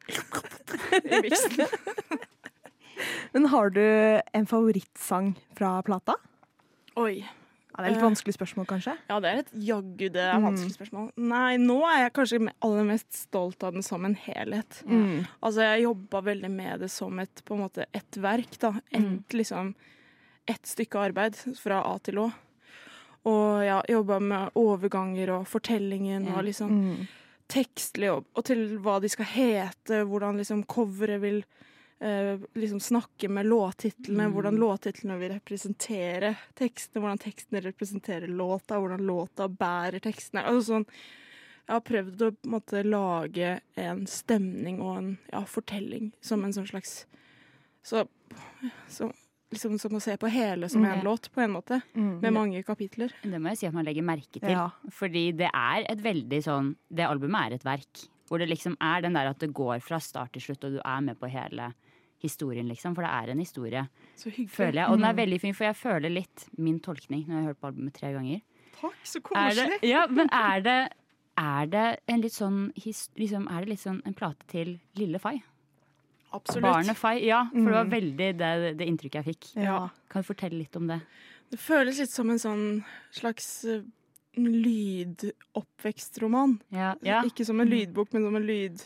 i 1.01 1.21
miksen. 1.25 1.67
Men 3.33 3.47
har 3.47 3.71
du 3.71 3.85
en 4.33 4.47
favorittsang 4.47 5.35
fra 5.59 5.83
plata? 5.83 6.15
Oi. 6.97 7.25
Ja, 7.75 7.83
det 7.83 7.89
er 7.89 7.95
litt 7.97 8.05
vanskelig 8.05 8.37
spørsmål, 8.37 8.67
kanskje? 8.71 8.93
Ja, 9.11 9.17
det 9.19 9.31
er 9.31 9.41
et 9.41 9.49
jaggu 9.67 10.05
det 10.15 10.23
er 10.23 10.43
vanskelig 10.45 10.77
spørsmål. 10.77 11.09
Nei, 11.19 11.57
nå 11.59 11.81
er 11.89 12.05
jeg 12.05 12.13
kanskje 12.15 12.39
aller 12.63 12.87
mest 12.87 13.09
stolt 13.19 13.67
av 13.67 13.75
den 13.75 13.83
som 13.83 14.07
en 14.07 14.15
helhet. 14.15 14.79
Mm. 14.87 15.25
Altså, 15.41 15.65
jeg 15.67 15.83
jobba 15.89 16.21
veldig 16.29 16.51
med 16.55 16.85
det 16.85 16.91
som 16.95 17.19
et, 17.19 17.43
på 17.43 17.57
en 17.57 17.65
måte, 17.65 17.89
et 17.91 18.21
verk, 18.23 18.55
da. 18.63 18.71
Et, 18.93 19.03
mm. 19.03 19.17
liksom, 19.35 19.75
et 20.55 20.71
stykke 20.71 21.03
arbeid 21.09 21.41
fra 21.59 21.83
A 21.89 21.97
til 22.07 22.23
Å. 22.23 22.29
Og 23.27 23.65
ja, 23.67 23.81
jobba 23.91 24.21
med 24.23 24.57
overganger 24.61 25.35
og 25.41 25.51
fortellingen 25.51 26.31
og 26.31 26.45
liksom 26.47 26.79
mm. 26.79 27.05
tekstlig 27.51 28.13
jobb. 28.13 28.31
Og 28.39 28.47
til 28.53 28.67
hva 28.85 29.01
de 29.03 29.11
skal 29.11 29.31
hete, 29.33 30.05
hvordan 30.07 30.39
liksom 30.39 30.63
coveret 30.71 31.25
vil 31.27 31.43
eh, 32.01 32.41
liksom 32.55 32.81
snakke 32.81 33.29
med 33.29 33.47
låttitlene, 33.47 34.29
mm. 34.29 34.33
hvordan 34.33 34.61
låttitlene 34.61 35.19
vil 35.21 35.35
representere 35.35 36.35
tekstene, 36.59 37.03
hvordan 37.03 37.23
tekstene 37.23 37.65
representerer 37.65 38.29
låta, 38.29 38.79
hvordan 38.79 39.05
låta 39.07 39.49
bærer 39.49 40.03
tekstene. 40.05 40.45
Altså 40.45 40.75
sånn, 40.75 40.89
jeg 41.65 41.73
har 41.73 41.85
prøvd 41.89 42.25
å 42.27 42.31
måte, 42.53 42.85
lage 42.85 43.59
en 43.81 44.05
stemning 44.11 44.81
og 44.85 44.97
en 44.99 45.13
ja, 45.33 45.45
fortelling 45.49 46.11
som 46.21 46.45
en 46.45 46.53
sånn 46.53 46.69
slags 46.69 47.05
Så, 47.85 48.07
så 48.89 49.11
liksom 49.53 49.79
som 49.81 49.97
å 49.97 50.01
se 50.01 50.17
på 50.21 50.29
hele 50.33 50.69
som 50.73 50.85
en 50.85 50.99
mm. 50.99 51.05
låt, 51.05 51.31
på 51.35 51.43
en 51.45 51.53
måte. 51.53 51.81
Mm. 51.93 52.19
Med 52.23 52.33
mange 52.33 52.63
kapitler. 52.67 53.13
Det 53.23 53.41
må 53.41 53.53
jeg 53.53 53.61
si 53.61 53.69
at 53.69 53.77
man 53.77 53.85
legger 53.87 54.07
merke 54.07 54.41
til. 54.41 54.51
Ja. 54.51 54.71
Fordi 54.93 55.27
det 55.37 55.51
er 55.51 55.85
et 55.91 56.01
veldig 56.05 56.41
sånn 56.45 56.75
Det 56.89 57.07
albumet 57.07 57.51
er 57.51 57.59
et 57.59 57.67
verk. 57.67 58.07
Hvor 58.29 58.41
det 58.41 58.49
liksom 58.49 58.77
er 58.81 59.05
den 59.05 59.17
der 59.19 59.31
at 59.31 59.41
det 59.43 59.53
går 59.55 59.83
fra 59.85 59.99
start 60.01 60.33
til 60.33 60.47
slutt, 60.47 60.65
og 60.65 60.79
du 60.79 60.81
er 60.81 61.01
med 61.05 61.19
på 61.21 61.29
hele 61.29 61.73
historien, 62.25 62.69
liksom. 62.71 62.97
For 62.97 63.05
det 63.05 63.13
er 63.13 63.33
en 63.33 63.43
historie, 63.43 63.87
føler 64.49 64.81
jeg. 64.81 64.89
Og 64.89 64.99
den 64.99 65.07
er 65.07 65.15
mm. 65.15 65.21
veldig 65.23 65.41
fin, 65.43 65.57
for 65.57 65.69
jeg 65.69 65.79
føler 65.79 66.13
litt 66.13 66.47
min 66.57 66.81
tolkning 66.85 67.27
når 67.27 67.35
jeg 67.35 67.41
har 67.43 67.49
hørt 67.53 67.63
på 67.63 67.71
albumet 67.71 67.97
tre 67.99 68.13
ganger. 68.17 68.45
Takk, 68.81 69.01
så 69.07 69.23
koselig! 69.25 69.81
Ja, 69.87 70.07
men 70.11 70.31
er 70.45 70.65
det, 70.65 70.79
er 71.41 71.73
det 71.73 71.89
en 72.11 72.25
litt 72.25 72.37
sånn 72.37 72.63
liksom, 72.81 73.49
Er 73.53 73.65
det 73.65 73.75
litt 73.75 73.85
sånn 73.85 74.01
en 74.09 74.17
plate 74.17 74.49
til 74.51 74.79
Lille 74.99 75.21
Fay? 75.23 75.43
Absolutt. 76.35 76.67
Barnet 76.67 76.99
Fay, 76.99 77.21
ja. 77.29 77.45
For 77.53 77.69
det 77.69 77.77
var 77.77 77.91
mm. 77.91 77.95
veldig 77.95 78.31
det, 78.41 78.55
det 78.81 78.89
inntrykket 78.91 79.21
jeg 79.21 79.37
fikk. 79.37 79.53
Ja. 79.63 79.85
Kan 80.11 80.25
du 80.25 80.33
fortelle 80.33 80.59
litt 80.59 80.81
om 80.81 80.89
det? 80.91 80.99
Det 81.53 81.61
føles 81.61 82.01
litt 82.03 82.11
som 82.11 82.33
en 82.33 82.41
sånn 82.43 82.65
slags 83.15 83.47
uh, 83.69 83.85
lydoppvekstroman. 84.37 86.59
Ja, 86.75 86.97
ja. 87.03 87.23
Ikke 87.27 87.45
som 87.47 87.61
en 87.61 87.69
mm. 87.69 87.75
lydbok, 87.75 88.13
men 88.13 88.23
som 88.27 88.37
en 88.37 88.47
lyd, 88.47 88.83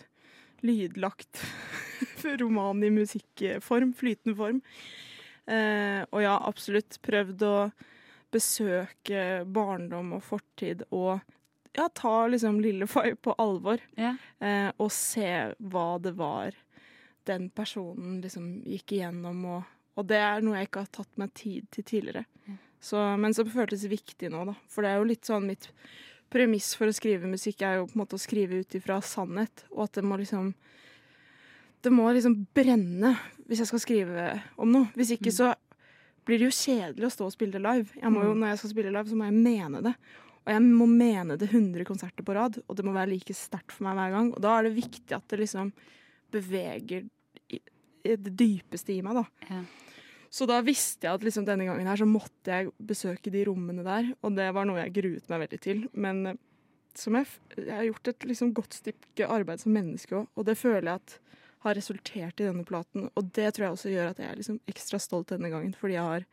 lydlagt 0.66 1.42
roman 2.42 2.84
i 2.84 2.90
musikkform. 2.90 3.94
Flytende 3.96 4.36
form. 4.38 4.60
Eh, 5.48 6.02
og 6.10 6.22
ja, 6.22 6.36
absolutt 6.44 7.00
prøvd 7.04 7.42
å 7.48 7.56
besøke 8.32 9.44
barndom 9.48 10.12
og 10.18 10.24
fortid 10.26 10.82
og 10.92 11.18
ja, 11.72 11.88
ta 11.94 12.26
liksom 12.28 12.60
Lillefay 12.60 13.14
på 13.14 13.34
alvor. 13.38 13.78
Ja. 13.96 14.16
Eh, 14.38 14.70
og 14.76 14.92
se 14.92 15.54
hva 15.58 15.98
det 16.02 16.12
var 16.18 16.54
den 17.28 17.50
personen 17.50 18.20
liksom 18.24 18.50
gikk 18.66 18.98
igjennom. 18.98 19.44
Og, 19.46 19.62
og, 19.94 20.06
det 20.10 20.20
er 20.20 20.44
noe 20.44 20.58
jeg 20.58 20.70
ikke 20.70 20.84
har 20.84 20.96
tatt 20.98 21.20
meg 21.20 21.34
tid 21.38 21.68
til 21.74 21.86
tidligere. 21.86 22.24
Så, 22.80 23.00
men 23.18 23.34
som 23.34 23.48
føltes 23.50 23.86
viktig 23.90 24.30
nå, 24.32 24.44
da. 24.48 24.54
For 24.70 24.84
det 24.84 24.92
er 24.92 25.00
jo 25.00 25.08
litt 25.10 25.28
sånn 25.28 25.48
mitt 25.50 25.70
premiss 26.32 26.74
for 26.76 26.90
å 26.90 26.94
skrive 26.94 27.30
musikk 27.30 27.62
er 27.64 27.78
jo 27.78 27.86
på 27.88 27.96
en 27.96 28.02
måte 28.02 28.18
å 28.18 28.22
skrive 28.22 28.60
ut 28.60 28.76
ifra 28.76 29.00
sannhet, 29.04 29.64
og 29.72 29.86
at 29.86 29.98
det 29.98 30.04
må 30.06 30.18
liksom 30.20 30.52
det 31.84 31.92
må 31.94 32.08
liksom 32.10 32.34
brenne 32.54 33.14
hvis 33.46 33.62
jeg 33.62 33.70
skal 33.70 33.82
skrive 33.82 34.28
om 34.58 34.70
noe. 34.72 34.88
Hvis 34.98 35.14
ikke 35.14 35.30
mm. 35.30 35.36
så 35.36 35.52
blir 36.26 36.40
det 36.40 36.48
jo 36.48 36.56
kjedelig 36.56 37.06
å 37.06 37.12
stå 37.14 37.28
og 37.28 37.34
spille 37.34 37.54
det 37.54 37.62
live. 37.64 37.94
Jeg 37.96 38.12
må 38.12 38.24
jo, 38.26 38.32
mm. 38.34 38.40
når 38.42 38.50
jeg 38.50 38.60
skal 38.60 38.72
spille 38.74 38.92
live, 38.92 39.08
så 39.08 39.18
må 39.18 39.28
jeg 39.28 39.36
mene 39.38 39.82
det. 39.86 39.94
Og 40.42 40.50
jeg 40.52 40.64
må 40.64 40.88
mene 40.90 41.36
det 41.40 41.48
100 41.48 41.86
konserter 41.88 42.26
på 42.26 42.34
rad, 42.36 42.58
og 42.66 42.76
det 42.76 42.84
må 42.84 42.92
være 42.96 43.12
like 43.12 43.36
sterkt 43.36 43.76
for 43.76 43.86
meg 43.86 43.96
hver 44.00 44.16
gang. 44.16 44.32
Og 44.34 44.42
da 44.44 44.56
er 44.56 44.66
det 44.66 44.74
viktig 44.76 45.16
at 45.16 45.26
det 45.30 45.40
liksom 45.44 45.70
beveger 46.34 47.06
det 48.08 48.32
dypeste 48.38 48.94
i 48.94 49.00
meg, 49.04 49.22
da. 49.22 49.48
Ja. 49.48 49.62
Så 50.30 50.44
da 50.48 50.58
visste 50.64 51.06
jeg 51.08 51.16
at 51.16 51.24
liksom 51.24 51.46
denne 51.48 51.64
gangen 51.68 51.88
her 51.88 52.00
så 52.00 52.08
måtte 52.08 52.52
jeg 52.52 52.72
besøke 52.76 53.32
de 53.32 53.46
rommene 53.48 53.84
der, 53.86 54.10
og 54.20 54.36
det 54.36 54.50
var 54.56 54.68
noe 54.68 54.82
jeg 54.82 54.96
gruet 54.98 55.30
meg 55.32 55.46
veldig 55.46 55.60
til. 55.64 55.86
Men 55.96 56.20
eh, 56.32 56.42
som 56.98 57.16
jeg, 57.16 57.30
jeg 57.56 57.72
har 57.72 57.86
gjort 57.86 58.12
et 58.12 58.28
liksom 58.28 58.52
godt 58.56 58.76
stykke 58.80 59.30
arbeid 59.30 59.62
som 59.62 59.74
menneske 59.76 60.18
òg, 60.18 60.28
og 60.34 60.48
det 60.48 60.58
føler 60.60 60.90
jeg 60.90 61.00
at 61.00 61.18
har 61.64 61.74
resultert 61.74 62.40
i 62.40 62.46
denne 62.46 62.64
platen. 62.66 63.08
Og 63.18 63.32
det 63.34 63.48
tror 63.54 63.68
jeg 63.68 63.76
også 63.76 63.92
gjør 63.92 64.12
at 64.12 64.20
jeg 64.22 64.30
er 64.30 64.38
liksom 64.38 64.60
ekstra 64.70 65.00
stolt 65.02 65.32
denne 65.32 65.50
gangen, 65.52 65.74
fordi 65.78 65.96
jeg 65.96 66.06
har 66.06 66.26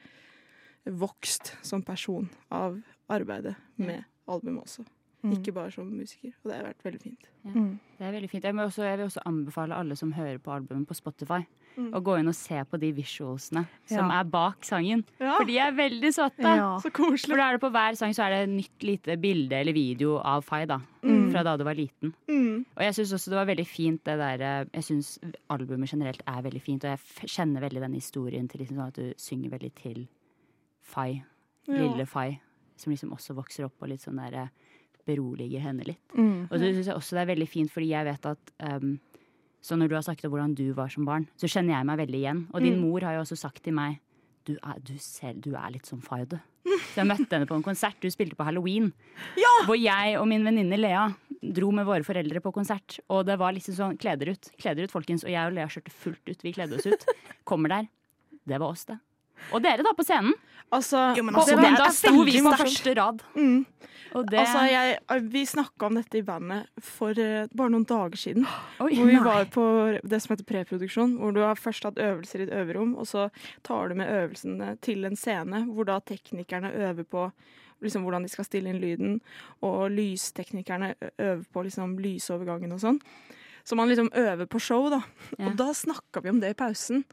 vokst 0.86 1.56
som 1.66 1.82
person 1.86 2.28
av 2.54 2.78
arbeidet 3.10 3.56
med 3.82 4.04
albumet 4.30 4.68
også. 4.68 4.86
Mm. 5.26 5.32
Ikke 5.34 5.56
bare 5.56 5.74
som 5.74 5.90
musiker. 5.90 6.36
Og 6.44 6.52
det 6.52 6.58
har 6.60 6.68
vært 6.68 6.86
veldig 6.86 7.02
fint. 7.02 7.30
Ja. 7.48 7.64
Det 7.98 8.06
er 8.06 8.14
veldig 8.14 8.30
fint. 8.30 8.46
Jeg, 8.46 8.58
også, 8.62 8.86
jeg, 8.86 9.00
vil 9.00 9.10
også 9.10 9.24
anbefale 9.26 9.78
alle 9.82 9.98
som 9.98 10.14
hører 10.14 10.38
på 10.38 10.54
albumet 10.54 10.88
på 10.88 10.98
Spotify, 10.98 11.42
mm. 11.76 11.90
Og 11.92 12.04
gå 12.08 12.18
inn 12.20 12.32
og 12.32 12.36
se 12.38 12.62
på 12.70 12.80
de 12.82 12.90
visualsene 12.96 13.66
som 13.90 14.12
ja. 14.12 14.20
er 14.20 14.30
bak 14.32 14.66
sangen. 14.68 15.04
Ja. 15.20 15.36
For 15.38 15.50
de 15.50 15.58
er 15.62 15.76
veldig 15.76 16.12
søte. 16.16 16.56
Så 16.84 16.92
koselig. 16.96 17.34
For 17.34 17.42
da 17.42 17.50
er 17.50 17.58
det 17.58 17.64
på 17.64 17.72
hver 17.76 18.00
sang 18.00 18.16
så 18.18 18.26
er 18.26 18.34
det 18.34 18.42
et 18.46 18.54
nytt 18.56 18.88
lite 18.88 19.18
bilde 19.22 19.60
eller 19.60 19.76
video 19.76 20.18
av 20.20 20.46
Fay, 20.48 20.68
da. 20.70 20.80
Mm. 21.06 21.30
Fra 21.34 21.46
da 21.46 21.56
du 21.60 21.66
var 21.68 21.78
liten. 21.78 22.14
Mm. 22.32 22.66
Og 22.66 22.84
jeg 22.88 22.98
syns 22.98 23.16
også 23.18 23.34
det 23.34 23.40
var 23.40 23.50
veldig 23.52 23.68
fint 23.70 24.02
det 24.08 24.16
der 24.18 24.42
eh, 24.42 24.70
Jeg 24.74 24.88
syns 24.88 25.12
albumet 25.54 25.92
generelt 25.92 26.24
er 26.26 26.46
veldig 26.48 26.62
fint, 26.64 26.86
og 26.86 26.96
jeg 26.96 27.32
kjenner 27.36 27.66
veldig 27.66 27.84
den 27.86 27.98
historien 28.00 28.50
til 28.50 28.64
liksom 28.64 28.82
sånn 28.82 28.94
at 28.94 29.00
du 29.00 29.22
synger 29.22 29.54
veldig 29.56 29.74
til 29.82 30.06
Fay. 30.86 31.20
Lille 31.70 32.06
Fay. 32.10 32.40
Som 32.78 32.92
liksom 32.92 33.14
også 33.16 33.36
vokser 33.38 33.68
opp 33.70 33.84
og 33.84 33.92
litt 33.92 34.04
sånn 34.04 34.20
derre 34.20 34.50
beroliger 35.06 35.62
henne 35.62 35.86
litt. 35.86 36.16
Mm. 36.18 36.48
Og 36.50 36.56
så 36.58 36.66
syns 36.66 36.90
jeg 36.90 36.96
også 36.98 37.18
det 37.18 37.24
er 37.24 37.32
veldig 37.34 37.48
fint, 37.50 37.72
fordi 37.72 37.92
jeg 37.92 38.08
vet 38.08 38.28
at 38.32 38.54
um, 38.66 38.96
Så 39.66 39.78
når 39.80 39.90
du 39.90 39.96
har 39.98 40.06
sagt 40.06 40.26
om 40.28 40.34
hvordan 40.34 40.54
du 40.58 40.68
var 40.78 40.92
som 40.94 41.08
barn, 41.08 41.26
så 41.42 41.50
kjenner 41.50 41.80
jeg 41.80 41.90
meg 41.90 42.02
veldig 42.04 42.20
igjen. 42.20 42.42
Og 42.54 42.62
din 42.62 42.76
mm. 42.78 42.84
mor 42.86 43.06
har 43.08 43.18
jo 43.18 43.24
også 43.24 43.38
sagt 43.48 43.64
til 43.66 43.74
meg 43.78 44.02
du 44.46 44.54
er, 44.60 44.78
du, 44.86 44.94
ser, 45.02 45.34
du 45.42 45.56
er 45.58 45.72
litt 45.74 45.88
som 45.90 46.04
du. 46.30 46.36
Så 46.92 47.00
jeg 47.02 47.08
møtte 47.10 47.34
henne 47.34 47.48
på 47.50 47.58
en 47.58 47.66
konsert. 47.66 47.98
Du 48.02 48.12
spilte 48.14 48.38
på 48.38 48.46
halloween. 48.46 48.92
Ja! 49.42 49.54
Hvor 49.66 49.78
jeg 49.78 50.20
og 50.20 50.28
min 50.30 50.46
venninne 50.46 50.78
Lea 50.78 51.08
dro 51.42 51.72
med 51.74 51.88
våre 51.88 52.06
foreldre 52.06 52.42
på 52.46 52.54
konsert. 52.54 53.00
Og 53.10 53.26
det 53.26 53.40
var 53.42 53.56
liksom 53.58 53.78
sånn 53.78 53.98
kleder 54.02 54.36
ut, 54.36 54.52
kleder 54.62 54.86
ut, 54.86 54.94
folkens. 54.94 55.26
Og 55.26 55.34
jeg 55.34 55.50
og 55.50 55.58
Lea 55.58 55.66
kjørte 55.72 55.94
fullt 55.94 56.30
ut. 56.30 56.46
Vi 56.46 56.54
kledde 56.54 56.78
oss 56.78 56.86
ut. 56.86 57.10
Kommer 57.50 57.74
der. 57.74 57.90
Det 58.46 58.62
var 58.62 58.70
oss, 58.70 58.86
det. 58.90 59.00
Og 59.54 59.62
dere, 59.64 59.84
da, 59.86 59.94
på 59.98 60.04
scenen. 60.08 60.34
Altså, 60.74 61.14
Jo, 61.16 61.24
men 61.24 61.36
altså, 61.36 61.56
det 61.56 61.62
det 61.64 61.72
var- 61.72 61.78
da 61.86 61.90
sto 61.94 62.24
vi 62.26 62.40
på 62.42 62.52
første 62.58 62.94
rad. 62.98 63.20
Mm. 63.36 63.66
Og 64.16 64.30
det 64.32 64.40
Altså, 64.40 64.62
jeg, 64.72 64.98
vi 65.32 65.42
snakka 65.46 65.86
om 65.86 65.96
dette 65.96 66.18
i 66.18 66.22
bandet 66.24 66.68
for 66.82 67.12
uh, 67.12 67.48
bare 67.56 67.70
noen 67.70 67.84
dager 67.86 68.16
siden. 68.18 68.46
Oi, 68.80 68.96
Hvor 68.96 69.06
vi 69.06 69.14
nei. 69.18 69.24
var 69.24 69.46
på 69.52 69.66
det 70.08 70.22
som 70.24 70.34
heter 70.36 70.48
preproduksjon, 70.48 71.18
hvor 71.20 71.34
du 71.36 71.42
har 71.42 71.56
først 71.60 71.84
hatt 71.84 72.00
øvelser 72.00 72.40
i 72.40 72.48
et 72.48 72.54
øverom, 72.56 72.96
og 72.96 73.06
så 73.06 73.30
tar 73.64 73.90
du 73.90 73.96
med 73.96 74.08
øvelsene 74.08 74.78
til 74.82 75.04
en 75.06 75.16
scene, 75.20 75.66
hvor 75.68 75.86
da 75.86 76.00
teknikerne 76.00 76.72
øver 76.74 77.04
på 77.04 77.32
liksom, 77.84 78.02
hvordan 78.08 78.24
de 78.24 78.30
skal 78.32 78.46
stille 78.48 78.70
inn 78.72 78.80
lyden, 78.82 79.22
og 79.62 79.92
lysteknikerne 79.92 80.96
øver 81.20 81.44
på 81.54 81.64
liksom, 81.68 81.98
lysovergangen 82.00 82.72
og 82.72 82.80
sånn. 82.82 83.02
Så 83.66 83.76
man 83.76 83.90
liksom 83.90 84.12
øver 84.14 84.46
på 84.48 84.60
show, 84.62 84.90
da. 84.94 85.02
Ja. 85.40 85.48
Og 85.50 85.56
da 85.58 85.72
snakka 85.74 86.22
vi 86.22 86.30
om 86.30 86.40
det 86.40 86.52
i 86.54 86.58
pausen. 86.60 87.04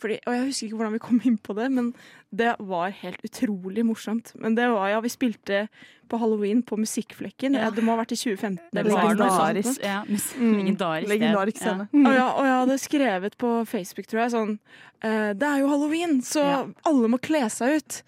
Fordi, 0.00 0.16
og 0.26 0.32
jeg 0.32 0.44
husker 0.46 0.66
ikke 0.66 0.76
hvordan 0.78 0.94
vi 0.96 0.98
kom 1.04 1.18
inn 1.28 1.34
på 1.44 1.52
det, 1.58 1.66
men 1.76 1.90
det 2.32 2.54
var 2.64 2.88
helt 3.02 3.20
utrolig 3.26 3.82
morsomt. 3.84 4.30
Men 4.40 4.54
det 4.56 4.70
var 4.72 4.88
ja, 4.88 5.00
vi 5.04 5.10
spilte 5.12 5.66
på 6.08 6.18
halloween 6.18 6.62
på 6.64 6.78
Musikkflekken. 6.80 7.52
Ja. 7.54 7.66
Ja. 7.66 7.70
Det 7.76 7.84
må 7.84 7.92
ha 7.92 8.00
vært 8.00 8.14
i 8.16 8.18
2015. 8.18 8.56
Det 8.72 8.80
eller 8.80 8.90
var 8.96 9.02
sånt. 9.02 9.20
legendarisk. 9.20 9.68
sånt. 9.68 9.84
Ja, 9.84 10.00
Mm. 10.40 10.56
legendarisk. 10.56 11.08
Legendarisk 11.12 11.60
Ja. 11.66 11.74
Mm. 11.92 12.06
Og, 12.06 12.14
ja, 12.16 12.26
og 12.32 12.44
jeg 12.48 12.56
hadde 12.62 12.78
skrevet 12.80 13.36
på 13.38 13.50
Facebook, 13.68 14.06
tror 14.08 14.20
jeg, 14.24 14.30
sånn 14.32 14.58
eh, 15.02 15.32
Det 15.34 15.42
er 15.52 15.58
jo 15.60 15.68
halloween, 15.68 16.20
så 16.22 16.40
Ja. 16.48 16.64
alle 16.86 17.08
må 17.08 17.20
kle 17.20 17.44
seg 17.50 17.76
ut. 17.76 18.02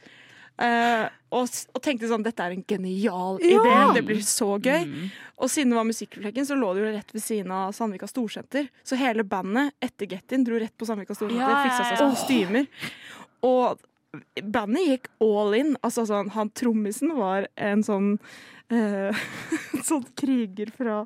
Eh, 0.61 1.07
og, 1.33 1.49
og 1.73 1.81
tenkte 1.83 2.09
sånn 2.11 2.23
Dette 2.23 2.45
er 2.45 2.53
en 2.55 2.65
genial 2.69 3.39
Ja. 3.41 3.63
idé. 3.63 3.95
Det 3.97 4.03
blir 4.07 4.21
så 4.27 4.59
gøy. 4.63 4.85
Mm. 4.87 5.07
Og 5.43 5.49
siden 5.51 5.73
det 5.73 5.79
var 5.79 5.87
Musikkflekken, 5.89 6.45
så 6.47 6.55
lå 6.59 6.75
det 6.77 6.83
jo 6.85 6.91
rett 6.99 7.15
ved 7.17 7.23
siden 7.25 7.51
av 7.57 7.73
Sandvika 7.73 8.07
Storsenter. 8.07 8.69
Så 8.85 8.99
hele 9.01 9.25
bandet 9.25 9.73
etter 9.83 10.07
Get 10.13 10.33
In 10.37 10.45
dro 10.45 10.59
rett 10.61 10.77
på 10.79 10.87
Sandvika 10.87 11.17
Storsenter, 11.17 11.49
Ja, 11.49 11.65
fiksa 11.65 11.89
seg 11.89 11.99
ja. 11.99 12.11
kostymer. 12.13 12.69
Og 13.43 13.81
bandet 14.45 14.87
gikk 14.87 15.09
all 15.25 15.55
in. 15.57 15.73
Altså 15.83 16.05
sånn, 16.07 16.29
han 16.37 16.51
trommisen 16.51 17.15
var 17.17 17.49
en 17.57 17.83
sånn 17.83 18.19
eh, 18.71 19.25
sånn 19.89 20.05
kriger 20.21 20.71
fra, 20.77 21.01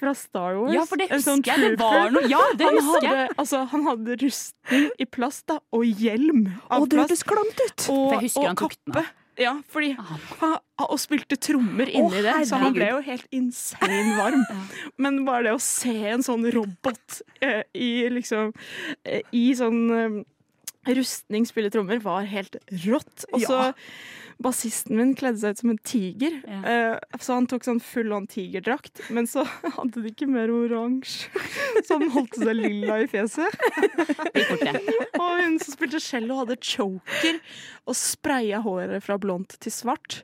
fra 0.00 0.14
Star 0.16 0.56
Wars. 0.58 0.72
Ja, 0.74 0.82
for 0.88 0.96
det 1.00 1.10
husker 1.10 1.26
sånn 1.28 1.44
jeg. 1.46 1.76
Det 1.76 1.84
var 1.84 2.10
noe 2.16 2.26
Ja, 2.32 2.40
det 2.56 2.66
han 2.66 2.80
husker 2.80 3.06
jeg. 3.06 3.14
hadde, 3.28 3.38
altså, 3.44 3.62
han 3.70 3.86
hadde 3.86 4.16
rusten 4.24 4.90
i 4.98 5.06
plast 5.06 5.46
da, 5.52 5.60
og 5.76 5.84
hjelm 5.86 6.46
av 6.68 6.82
og 6.82 6.90
det 6.92 7.02
hørtes 7.04 7.22
klamt 7.28 7.60
ut! 7.66 7.88
Og, 7.92 8.14
jeg 8.22 8.32
og 8.40 8.56
kappe. 8.64 9.06
Ja, 9.40 9.54
fordi 9.72 9.94
Ah. 9.96 10.18
han, 10.40 10.56
og 10.84 10.98
spilte 11.00 11.36
trommer 11.40 11.88
inni 11.88 12.20
det, 12.26 12.34
så 12.48 12.58
han 12.60 12.74
ble 12.76 12.90
jo 12.90 12.98
helt 13.06 13.24
insane 13.32 14.16
varm. 14.18 14.42
Men 15.00 15.22
bare 15.24 15.46
det 15.48 15.54
å 15.56 15.60
se 15.64 15.94
en 16.10 16.20
sånn 16.26 16.44
robot 16.52 17.22
eh, 17.40 17.62
i 17.72 18.08
liksom 18.12 18.50
eh, 19.06 19.22
I 19.32 19.46
sånn 19.56 19.80
eh, 19.96 20.18
rustning 20.98 21.46
spille 21.48 21.70
trommer, 21.70 22.00
var 22.02 22.24
helt 22.30 22.56
rått. 22.86 23.26
Og 23.32 23.40
så 23.44 23.60
Ja. 23.70 23.72
Bassisten 24.40 24.96
min 24.96 25.10
kledde 25.14 25.36
seg 25.36 25.50
ut 25.52 25.58
som 25.60 25.68
en 25.74 25.78
tiger, 25.84 26.32
Ja. 26.48 26.60
eh, 26.64 27.18
så 27.20 27.34
han 27.36 27.46
tok 27.46 27.60
sånn 27.66 27.78
full 27.84 28.10
on 28.16 28.24
tigerdrakt. 28.26 29.02
Men 29.12 29.26
så 29.28 29.44
hadde 29.76 30.00
de 30.00 30.08
ikke 30.14 30.26
mer 30.32 30.48
oransje, 30.48 31.28
så 31.84 31.98
han 32.00 32.08
holdt 32.14 32.38
seg 32.40 32.54
lilla 32.56 33.02
i 33.02 33.06
fjeset. 33.06 33.52
Og 35.20 35.42
hun 35.42 35.58
som 35.60 35.74
spilte 35.76 36.00
cello, 36.00 36.38
hadde 36.40 36.56
choker 36.56 37.36
og 37.84 37.96
spraya 37.98 38.62
håret 38.64 39.02
fra 39.04 39.18
blondt 39.20 39.58
til 39.60 39.72
svart. 39.74 40.22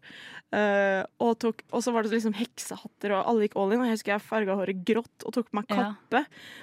Eh, 0.56 1.02
og, 1.20 1.34
tok, 1.42 1.58
og 1.75 1.82
så 1.84 1.92
var 1.92 2.06
det 2.06 2.14
liksom 2.14 2.32
heksehatter, 2.38 3.12
og 3.12 3.26
alle 3.28 3.44
gikk 3.44 3.56
all 3.60 3.75
in. 3.75 3.82
Og 3.82 3.88
jeg 3.90 3.98
husker 3.98 4.12
jeg 4.14 4.25
farga 4.25 4.54
håret 4.56 4.78
grått 4.88 5.26
og 5.28 5.34
tok 5.36 5.50
på 5.50 5.58
meg 5.58 5.66
Ja. 5.68 5.90
kappe. 5.90 6.22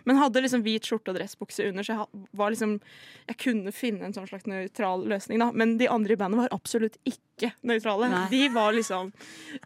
Men 0.09 0.17
hadde 0.17 0.41
liksom 0.41 0.63
hvit 0.65 0.87
skjorte 0.89 1.13
og 1.13 1.17
dressbukse 1.19 1.67
under, 1.69 1.83
så 1.85 1.93
jeg 1.99 2.27
var 2.33 2.49
liksom 2.55 2.79
Jeg 3.29 3.37
kunne 3.37 3.71
finne 3.71 4.03
en 4.07 4.13
sånn 4.13 4.27
slags 4.27 4.47
nøytral 4.49 5.05
løsning, 5.07 5.39
da. 5.39 5.51
Men 5.51 5.77
de 5.77 5.87
andre 5.87 6.13
i 6.13 6.19
bandet 6.19 6.39
var 6.41 6.49
absolutt 6.57 6.97
ikke 7.05 7.53
nøytrale. 7.63 8.09
Nei. 8.09 8.27
De 8.33 8.47
var 8.49 8.73
liksom 8.73 9.13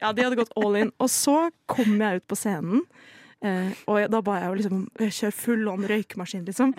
Ja, 0.01 0.11
de 0.11 0.23
hadde 0.27 0.35
gått 0.35 0.51
all 0.57 0.75
in. 0.75 0.91
Og 0.99 1.07
så 1.07 1.49
kom 1.67 1.97
jeg 1.97 2.21
ut 2.21 2.27
på 2.27 2.35
scenen. 2.35 2.83
Eh, 3.45 3.69
og 3.85 4.07
da 4.09 4.21
ba 4.25 4.39
jeg 4.41 4.49
jo 4.49 4.57
liksom 4.57 4.79
kjøre 4.97 5.35
full 5.35 5.67
on 5.69 5.85
røykemaskin, 5.89 6.45
liksom. 6.47 6.73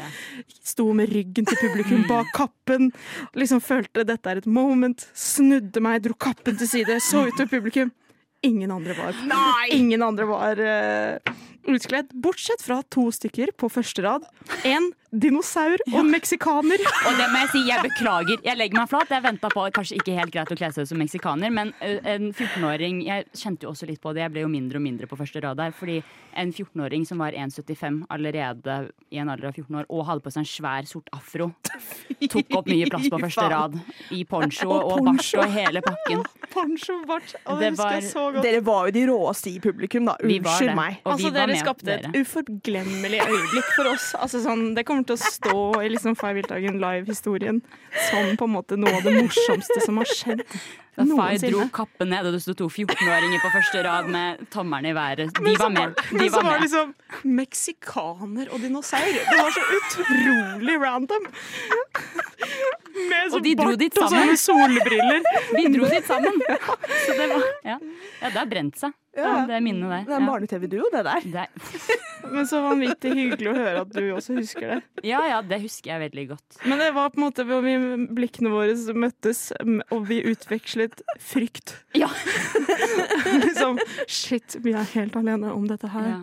Sto 0.66 0.88
med 0.96 1.12
ryggen 1.14 1.46
til 1.48 1.60
publikum 1.60 2.04
bak 2.10 2.32
kappen. 2.36 2.90
Liksom 3.38 3.62
følte 3.64 4.06
dette 4.08 4.32
er 4.32 4.42
et 4.42 4.50
moment. 4.50 5.06
Snudde 5.14 5.82
meg, 5.84 6.02
dro 6.06 6.18
kappen 6.18 6.58
til 6.58 6.70
side, 6.70 6.98
så 7.04 7.28
ut 7.28 7.38
til 7.38 7.50
publikum. 7.50 7.94
Ingen 8.46 8.70
andre 8.70 8.94
var 8.94 9.16
Ingen 9.74 10.02
andre 10.02 10.26
var 10.28 10.60
uh, 10.62 11.32
utkledd. 11.66 12.12
Bortsett 12.14 12.62
fra 12.62 12.84
to 12.86 13.08
stykker 13.10 13.50
på 13.58 13.70
første 13.72 14.04
rad. 14.04 14.28
En 14.62 14.92
dinosaur 15.10 15.80
og 15.94 16.04
meksikaner. 16.08 16.82
Og 17.08 17.18
det 17.18 17.28
må 17.32 17.42
jeg 17.44 17.50
si, 17.52 17.62
jeg 17.68 17.84
beklager. 17.86 18.42
Jeg 18.44 18.58
legger 18.60 18.80
meg 18.82 18.90
flat. 18.90 19.12
Jeg 19.14 19.24
venta 19.24 19.50
på 19.52 19.64
kanskje 19.74 19.98
ikke 20.00 20.16
helt 20.18 20.34
greit 20.34 20.52
å 20.52 20.58
kle 20.58 20.70
seg 20.74 20.84
ut 20.84 20.92
som 20.92 21.00
meksikaner, 21.00 21.52
men 21.54 21.72
en 21.80 22.30
14-åring 22.32 23.00
Jeg 23.06 23.26
kjente 23.36 23.66
jo 23.66 23.72
også 23.72 23.88
litt 23.88 24.02
på 24.02 24.12
det. 24.16 24.24
Jeg 24.26 24.34
ble 24.34 24.44
jo 24.44 24.50
mindre 24.52 24.80
og 24.80 24.84
mindre 24.84 25.08
på 25.10 25.18
første 25.18 25.42
rad 25.44 25.58
der. 25.60 25.72
Fordi 25.76 26.00
en 26.38 26.52
14-åring 26.52 27.06
som 27.08 27.22
var 27.22 27.32
1,75 27.36 28.02
allerede 28.12 28.78
i 29.10 29.20
en 29.22 29.32
alder 29.32 29.48
av 29.50 29.56
14 29.56 29.78
år 29.80 29.88
og 29.88 30.04
hadde 30.08 30.24
på 30.24 30.32
seg 30.34 30.44
en 30.44 30.50
svær, 30.50 30.88
sort 30.88 31.08
afro, 31.16 31.48
tok 32.34 32.58
opp 32.60 32.68
mye 32.68 32.88
plass 32.90 33.08
på 33.10 33.20
første 33.22 33.46
rad. 33.52 33.78
I 34.14 34.24
poncho 34.28 34.68
Og 34.78 34.92
og 34.98 35.04
bart 35.06 35.30
og 35.38 35.52
hele 35.54 35.80
pakken. 35.84 36.22
Poncho 36.52 36.98
bart. 37.08 37.32
Og 37.46 37.58
Det 37.62 37.68
det 37.68 37.70
husker 37.74 37.96
jeg 37.96 38.06
så 38.10 38.24
godt. 38.32 38.42
Dere 38.44 38.60
var 38.66 38.88
jo 38.88 38.94
de 38.96 39.04
råeste 39.08 39.50
i 39.52 39.58
publikum, 39.62 40.08
da. 40.08 40.16
Unnskyld 40.22 40.74
meg. 40.76 41.00
Altså, 41.08 41.32
dere 41.34 41.56
skapte 41.60 41.96
et 41.96 42.18
uforglemmelig 42.18 43.20
øyeblikk 43.24 43.72
for 43.76 43.92
oss. 43.94 44.10
Altså, 44.18 44.42
sånn, 44.44 44.72
det 44.76 44.84
kommer 44.88 44.97
til 45.06 45.16
å 45.16 45.20
stå 45.22 45.60
i 45.84 45.88
liksom 45.92 46.16
Fay 46.18 46.34
Wiltagen 46.38 46.80
live-historien 46.82 47.62
som 48.08 48.34
på 48.38 48.48
en 48.48 48.54
måte 48.54 48.78
noe 48.80 48.92
av 48.98 49.06
det 49.06 49.14
morsomste 49.16 49.80
som 49.84 50.00
har 50.00 50.08
skjedd 50.10 50.44
Da 50.98 51.06
Fay 51.06 51.38
dro 51.44 51.68
kappen 51.74 52.10
ned, 52.10 52.26
og 52.26 52.34
det 52.34 52.42
sto 52.42 52.56
to 52.58 52.66
14-åringer 52.66 53.42
på 53.44 53.52
første 53.54 53.82
rad 53.86 54.08
med 54.10 54.42
tommelen 54.50 54.90
i 54.90 54.94
været. 54.96 55.30
De 55.38 55.54
var 55.60 55.70
med. 55.70 55.94
De 56.10 56.26
var 56.26 56.42
var 56.42 56.50
med. 56.50 56.64
liksom 56.66 56.94
meksikaner 57.38 58.50
og 58.50 58.62
dinosaur. 58.64 59.06
Det 59.14 59.38
var 59.38 59.54
så 59.54 59.62
utrolig 59.78 60.78
random. 60.82 61.28
Med 63.08 63.34
Og 63.34 63.42
de 63.44 63.54
dro 63.58 63.70
bart 63.72 63.82
dit 63.82 63.98
og 63.98 64.08
sammen. 64.08 64.36
sånne 64.36 64.38
solbriller. 64.44 65.28
Vi 65.56 65.66
dro 65.76 65.90
dit 65.92 66.08
sammen. 66.08 66.40
Så 67.04 67.18
det 67.18 67.28
var 67.30 67.44
Ja, 67.66 67.76
ja 68.22 68.30
det 68.32 68.38
har 68.40 68.48
brent 68.50 68.80
seg. 68.80 68.96
Ja. 69.18 69.46
Det 69.48 69.58
minnet 69.64 69.90
der. 69.90 70.04
Det 70.06 70.14
er 70.14 70.20
en 70.20 70.28
barne-TV-duo, 70.30 70.88
det 70.92 71.00
der. 71.06 71.24
Det 71.26 71.40
er, 71.42 71.48
Men 72.34 72.46
så 72.46 72.60
vanvittig 72.62 73.10
hyggelig 73.16 73.50
å 73.50 73.54
høre 73.56 73.80
at 73.82 73.90
du 73.94 74.02
også 74.14 74.36
husker 74.36 74.74
det. 74.74 74.78
ja 75.08 75.22
ja, 75.26 75.38
det 75.42 75.58
husker 75.62 75.90
jeg 75.90 76.02
veldig 76.04 76.24
godt. 76.34 76.58
Men 76.68 76.78
det 76.82 76.90
var 76.94 77.10
på 77.10 77.18
en 77.18 77.24
måte 77.24 77.46
hvor 77.48 77.64
vi, 77.64 77.74
blikkene 78.14 78.52
våre 78.52 78.76
møttes, 78.94 79.48
og 79.94 80.06
vi 80.10 80.20
utvekslet 80.28 81.02
frykt. 81.24 81.74
Ja. 81.98 82.10
liksom, 83.46 83.67
shit, 84.08 84.56
vi 84.64 84.72
er 84.72 84.86
helt 84.94 85.16
alene 85.20 85.52
om 85.52 85.66
dette 85.68 85.90
her. 85.92 86.08
Ja. 86.08 86.18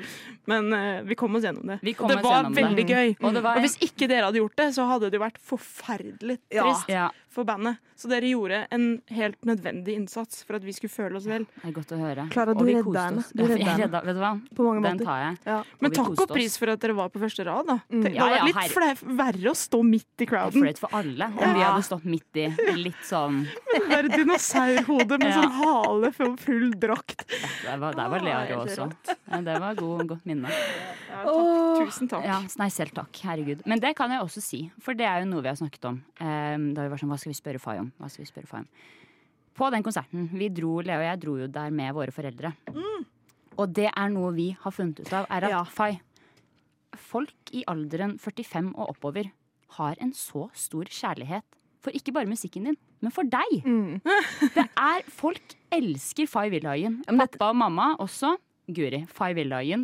Men 0.50 0.74
uh, 0.74 1.02
vi 1.08 1.18
kom 1.18 1.38
oss 1.38 1.46
gjennom 1.46 1.66
det. 1.70 1.80
Og 1.98 2.10
det 2.12 2.18
var 2.26 2.50
veldig 2.54 2.86
det. 2.86 2.90
gøy. 2.90 3.16
Og 3.22 3.34
det 3.38 3.44
var 3.46 3.60
Og 3.60 3.66
hvis 3.66 3.78
ikke 3.82 4.10
dere 4.12 4.28
hadde 4.30 4.42
gjort 4.42 4.58
det, 4.62 4.68
så 4.76 4.86
hadde 4.90 5.10
det 5.14 5.20
jo 5.20 5.24
vært 5.24 5.40
forferdelig 5.54 6.40
Ja. 6.54 6.66
trist 6.66 6.92
Ja, 6.92 7.08
for 7.36 7.44
bandet. 7.48 7.78
Så 8.00 8.08
dere 8.12 8.28
gjorde 8.32 8.62
en 8.76 8.86
helt 9.16 9.38
nødvendig 9.48 9.94
innsats 9.96 10.42
for 10.48 10.56
at 10.58 10.64
vi 10.68 10.74
skulle 10.76 10.92
føle 10.92 11.16
oss 11.20 11.28
vel. 11.28 11.46
det 11.62 11.70
er 11.70 11.76
godt 11.76 11.92
å 11.96 12.00
høre. 12.00 12.26
Clara, 12.32 12.52
Og 12.56 12.60
du 12.60 12.66
vi 12.66 12.74
redda 12.76 12.84
koste 12.88 13.04
henne. 13.06 13.20
oss. 13.24 13.32
Du 13.36 13.44
Ja, 13.44 13.48
redda 13.52 13.66
henne. 13.66 13.84
redda- 13.86 14.04
Vet 14.06 14.16
du 14.16 14.22
hva? 14.24 14.32
På 14.56 14.64
mange 14.68 14.82
Den 14.84 14.98
måter. 14.98 15.06
tar 15.06 15.20
jeg. 15.26 15.38
Ja. 15.46 15.64
Men 15.82 15.92
takk 15.92 16.20
og 16.22 16.28
pris 16.30 16.58
for 16.58 16.70
at 16.74 16.80
dere 16.80 16.94
var 16.96 17.10
på 17.10 17.20
første 17.20 17.46
rad, 17.46 17.66
da. 17.68 17.78
Mm. 17.92 18.04
Det 18.04 18.14
var 18.16 18.20
hadde 18.20 18.36
ja, 18.36 18.40
vært 18.40 18.46
litt 18.46 18.56
herre- 18.56 18.96
flau- 18.96 19.16
verre 19.22 19.50
å 19.52 19.56
stå 19.56 19.80
midt 19.84 20.04
i 20.06 20.08
Det 20.18 20.28
er 20.28 20.32
crowden. 20.32 20.62
flaut 20.64 20.78
for 20.80 20.90
alle 20.96 21.26
om 21.26 21.54
vi 21.56 21.62
hadde 21.64 21.84
stått 21.84 22.06
midt 22.06 22.36
i 22.36 22.48
litt 22.76 23.04
sånn 23.04 23.48
Det 23.76 23.90
der 23.90 24.04
dinosaurhodet 24.18 25.20
med 25.20 25.32
Ja. 25.32 25.42
sånn 25.42 25.52
hale 25.52 26.12
for 26.14 26.36
full 26.38 26.72
drakt. 26.72 27.26
Der 27.64 27.78
var, 27.78 27.94
der 27.94 28.10
var 28.10 28.20
Lea 28.20 28.46
rå 28.48 28.66
også. 28.66 28.92
Ja, 29.32 29.42
det 29.42 29.60
var 29.60 29.76
god, 29.76 30.08
godt 30.08 30.26
minne. 30.26 30.50
Ja, 30.50 31.24
takk. 31.24 31.88
Tusen 31.88 32.08
takk. 32.10 32.24
Ja, 32.26 32.42
nei, 32.60 32.68
selv 32.70 32.92
takk. 32.94 33.12
Herregud. 33.24 33.62
Men 33.66 33.80
det 33.80 33.96
kan 33.96 34.10
jeg 34.12 34.20
også 34.22 34.42
si, 34.42 34.72
for 34.82 34.94
det 34.94 35.06
er 35.06 35.22
jo 35.24 35.30
noe 35.32 35.42
vi 35.42 35.48
har 35.48 35.56
snakket 35.56 35.86
om. 35.86 36.02
Um, 36.20 36.74
da 36.74 36.84
vi 36.84 36.90
var 36.90 36.98
sånn, 36.98 37.10
Hva 37.10 37.20
skal 37.26 37.34
vi 37.34 37.40
spørre 37.42 37.62
Fay 37.62 37.82
om? 37.82 37.90
Hva 37.98 38.10
skal 38.12 38.26
vi 38.26 38.30
spørre 38.30 38.50
Fay 38.50 38.62
om? 38.62 38.70
På 39.56 39.70
den 39.72 39.84
konserten, 39.86 40.28
vi 40.36 40.50
dro, 40.52 40.78
Lea 40.84 41.00
og 41.00 41.06
jeg 41.08 41.22
dro 41.24 41.38
jo 41.40 41.48
der 41.48 41.72
med 41.74 41.94
våre 41.96 42.12
foreldre. 42.14 42.52
Og 43.56 43.72
det 43.72 43.88
er 43.88 44.10
noe 44.12 44.34
vi 44.36 44.50
har 44.60 44.74
funnet 44.76 45.00
ut 45.00 45.14
av, 45.16 45.26
er 45.32 45.48
at 45.48 45.54
Ja. 45.54 45.62
Fay, 45.64 45.98
folk 46.96 47.54
i 47.56 47.64
alderen 47.72 48.18
45 48.20 48.74
og 48.76 48.90
oppover 48.94 49.32
har 49.80 49.96
en 50.04 50.12
så 50.14 50.50
stor 50.54 50.86
kjærlighet 50.92 51.44
for 51.82 51.96
ikke 51.96 52.14
bare 52.16 52.26
musikken 52.30 52.66
din, 52.68 52.78
men 53.02 53.12
for 53.14 53.24
deg. 53.24 53.62
Mm. 53.64 54.02
Det 54.58 54.66
er, 54.66 55.06
Folk 55.14 55.56
elsker 55.72 56.28
Fay 56.28 56.50
Wilhagen. 56.52 57.04
Pappa 57.06 57.50
og 57.52 57.56
mamma 57.56 57.96
også. 58.02 58.36
Guri, 58.68 59.06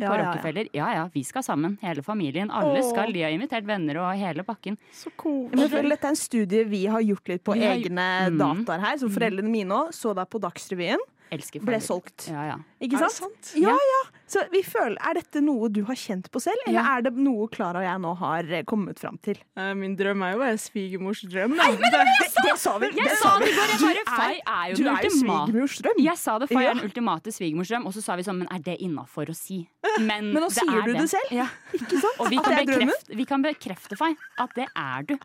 Ja, 0.02 0.08
på 0.10 0.16
ja. 0.18 0.24
Rockefeller. 0.32 0.68
Ja 0.74 0.88
ja, 0.94 1.08
vi 1.14 1.22
skal 1.24 1.42
sammen. 1.42 1.78
Hele 1.82 2.02
familien. 2.02 2.50
Alle 2.50 2.80
Åh. 2.82 2.90
skal. 2.90 3.12
De 3.12 3.22
har 3.22 3.30
invitert 3.30 3.64
venner 3.64 3.96
og 4.02 4.16
hele 4.18 4.42
pakken. 4.42 4.76
Så 4.92 5.10
Men 5.54 5.68
føler 5.70 5.90
dette 5.90 6.04
er 6.04 6.14
en 6.16 6.16
studie 6.16 6.64
vi 6.64 6.86
har 6.86 7.00
gjort 7.00 7.28
litt 7.28 7.44
på 7.44 7.54
Vi 7.54 7.62
har- 7.64 7.76
egne 7.76 8.30
Mm. 8.32 8.38
dataer 8.66 8.80
her. 8.80 8.96
Som 8.98 9.10
foreldrene 9.10 9.48
mine 9.50 9.70
òg 9.70 9.92
så 9.92 10.14
deg 10.14 10.28
på 10.30 10.40
Dagsrevyen, 10.40 10.98
Elsker 11.32 11.62
ble 11.64 11.78
solgt. 11.80 12.26
Ja, 12.28 12.42
ja. 12.50 12.56
Ikke 12.82 12.98
Er 12.98 13.06
det 13.06 13.12
sant? 13.14 13.38
sant? 13.46 13.54
Ja, 13.62 13.72
Ja. 13.72 14.00
Så 14.32 14.40
vi 14.50 14.62
føler, 14.64 14.96
Er 15.04 15.14
dette 15.18 15.42
noe 15.44 15.68
du 15.68 15.82
har 15.84 15.94
kjent 15.94 16.30
på 16.32 16.40
selv, 16.40 16.56
eller 16.66 16.80
Ja. 16.80 16.96
er 16.98 17.02
det 17.02 17.12
noe 17.16 17.48
Klara 17.52 17.80
og 17.80 17.84
jeg 17.84 18.00
nå 18.00 18.12
har 18.16 18.44
eh, 18.52 18.62
kommet 18.64 18.98
fram 18.98 19.18
til? 19.20 19.36
Eh, 19.56 19.74
Min 19.74 19.94
drøm 19.96 20.22
er 20.24 20.32
jo 20.32 20.38
bare 20.40 20.56
svigermors 20.56 21.20
drøm. 21.28 21.56
Da. 21.56 21.66
Det- 21.72 21.80
Det, 21.92 22.28
det 22.44 22.58
sa 22.58 22.78
vi! 22.78 22.86
Jeg 22.86 23.04
det 23.08 23.18
sa 23.18 23.38
vi. 23.38 23.44
det 23.44 23.52
i 23.52 23.56
går! 23.56 23.92
Jeg 23.92 24.04
bare, 24.06 24.12
er- 24.12 24.16
Fay 24.16 24.40
er 24.46 24.68
jo 24.70 24.76
Du 24.76 24.82
den 24.84 24.88
er 24.88 25.02
ultimate 25.02 25.10
svigermors 25.12 25.78
drøm. 25.82 25.98
Jeg 26.04 26.16
sa 26.18 26.38
det, 26.38 26.48
Fay 26.48 26.64
er 26.64 26.74
den 26.74 26.84
ultimate 26.84 27.32
svigermorsdrøm, 27.32 27.86
og 27.86 27.92
så 27.92 28.02
sa 28.02 28.16
vi 28.16 28.22
sånn, 28.22 28.38
men 28.38 28.48
er 28.50 28.58
det 28.62 28.78
innafor 28.80 29.26
å 29.28 29.34
si? 29.36 29.68
Men, 30.00 30.32
Men 30.32 30.42
nå 30.42 30.48
det 30.48 30.56
sier 30.58 30.78
er 30.80 30.82
du 30.86 30.92
det 30.94 31.08
selv. 31.10 31.30
Ja. 31.32 31.48
Ikke 31.74 32.00
sant? 32.00 32.20
Og 32.20 32.28
vi 32.30 32.36
At 32.38 32.44
kan, 32.44 32.52
det 32.56 32.60
er 32.60 32.72
drømmen. 32.72 32.88
bekrefte, 32.88 33.16
vi 33.16 33.24
kan 33.24 33.42
bekrefte, 33.42 33.96
Fay, 33.98 34.16
at 34.38 34.50
det 34.54 34.68
er 34.76 35.02
du. 35.02 35.18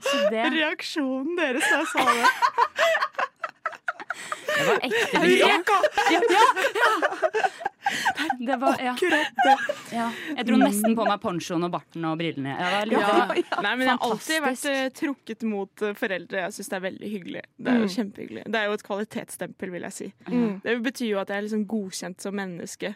Så 0.00 0.30
det, 0.30 0.52
Reaksjonen 0.52 1.36
deres 1.36 1.62
da 1.70 1.78
jeg 1.78 1.86
sa 1.86 2.04
det. 2.04 3.25
det 4.56 4.66
var 4.66 4.78
ekte. 4.88 5.22
Ja, 5.36 5.52
ja. 6.76 6.92
Det 8.38 8.56
var, 8.56 8.76
ja. 8.80 8.94
ja. 9.92 10.06
Jeg 10.36 10.46
dro 10.48 10.56
nesten 10.58 10.96
på 10.98 11.04
meg 11.06 11.20
ponchoen 11.22 11.66
og 11.66 11.72
barten 11.74 12.06
og 12.08 12.16
brillene. 12.20 12.54
Jeg 12.56 12.98
var 12.98 13.36
Ja. 13.36 13.60
Nei, 13.62 13.74
men 13.76 13.84
jeg 13.86 13.92
har 13.92 14.06
alltid 14.08 14.42
vært 14.42 14.64
eh, 14.70 14.88
trukket 14.96 15.46
mot 15.46 15.84
eh, 15.86 15.94
foreldre. 15.98 16.42
Jeg 16.46 16.56
syns 16.56 16.72
det 16.72 16.78
er 16.78 16.84
veldig 16.86 17.12
hyggelig. 17.12 17.44
Det 17.56 17.72
er 17.72 17.84
jo 17.84 17.92
kjempehyggelig. 17.94 18.46
Det 18.50 18.60
er 18.60 18.70
jo 18.70 18.78
et 18.78 18.86
kvalitetsstempel, 18.86 19.74
vil 19.76 19.86
jeg 19.88 19.96
si. 19.98 20.08
Mm. 20.26 20.58
Det 20.64 20.76
betyr 20.88 21.12
jo 21.12 21.20
at 21.22 21.30
jeg 21.30 21.38
er 21.38 21.46
liksom 21.46 21.66
godkjent 21.70 22.26
som 22.26 22.36
menneske 22.36 22.94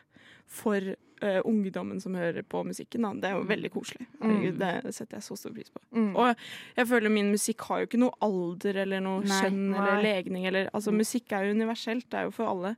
for 0.51 0.93
eh, 1.23 1.41
ungdommen 1.45 2.01
som 2.01 2.15
hører 2.15 2.43
på 2.43 2.63
musikken. 2.67 3.03
Da. 3.03 3.13
Det 3.21 3.29
er 3.31 3.37
jo 3.39 3.47
veldig 3.49 3.71
koselig. 3.75 4.07
Herregud, 4.23 4.59
det 4.61 4.95
setter 4.97 5.19
jeg 5.19 5.27
så 5.27 5.37
stor 5.39 5.53
pris 5.57 5.71
på. 5.71 5.81
Mm. 5.97 6.11
Og 6.17 6.35
jeg 6.77 6.89
føler 6.91 7.11
min 7.15 7.31
musikk 7.35 7.61
har 7.69 7.81
jo 7.83 7.87
ikke 7.91 8.01
noe 8.03 8.17
alder 8.27 8.81
eller 8.85 9.01
noe 9.05 9.23
Nei. 9.25 9.41
kjønn 9.41 9.75
eller 9.75 9.95
Nei. 9.99 10.03
legning. 10.07 10.47
Eller, 10.51 10.71
altså, 10.73 10.93
musikk 10.93 11.33
er 11.33 11.47
jo 11.49 11.57
universelt. 11.59 12.09
Det 12.11 12.19
er 12.21 12.29
jo 12.29 12.35
for 12.37 12.51
alle. 12.51 12.75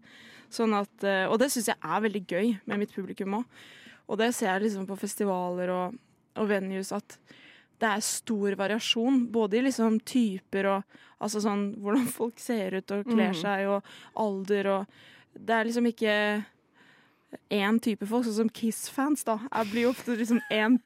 Sånn 0.53 0.75
at, 0.77 0.93
uh, 1.07 1.31
og 1.33 1.39
det 1.41 1.49
syns 1.55 1.71
jeg 1.73 1.79
er 1.81 2.03
veldig 2.05 2.25
gøy 2.29 2.51
med 2.67 2.83
mitt 2.83 2.93
publikum 2.93 3.39
òg. 3.39 3.45
Og 4.11 4.19
det 4.21 4.35
ser 4.37 4.51
jeg 4.53 4.67
liksom 4.67 4.85
på 4.91 4.99
festivaler 5.01 5.71
og, 5.73 5.95
og 6.37 6.49
venues 6.51 6.91
at 6.93 7.17
det 7.81 7.89
er 7.89 8.03
stor 8.05 8.55
variasjon. 8.61 9.23
Både 9.33 9.57
i 9.59 9.63
liksom 9.65 9.97
typer 10.07 10.69
og 10.75 10.99
altså 11.23 11.41
sånn 11.41 11.69
hvordan 11.81 12.07
folk 12.11 12.39
ser 12.43 12.77
ut 12.81 12.91
og 12.95 13.07
kler 13.09 13.31
Mm. 13.33 13.41
seg, 13.41 13.67
og 13.71 13.83
alder 14.19 14.67
og 14.75 14.87
Det 15.33 15.55
er 15.55 15.65
liksom 15.65 15.87
ikke 15.89 16.45
én 17.51 17.81
type 17.83 18.07
folk, 18.09 18.25
sånn 18.27 18.41
som 18.45 18.51
Kiss-fans, 18.51 19.25
da. 19.29 19.39
Jeg 19.49 19.71
blir 19.73 19.87
jo 19.87 19.95
ofte 19.95 20.17
liksom 20.19 20.41
én 20.51 20.79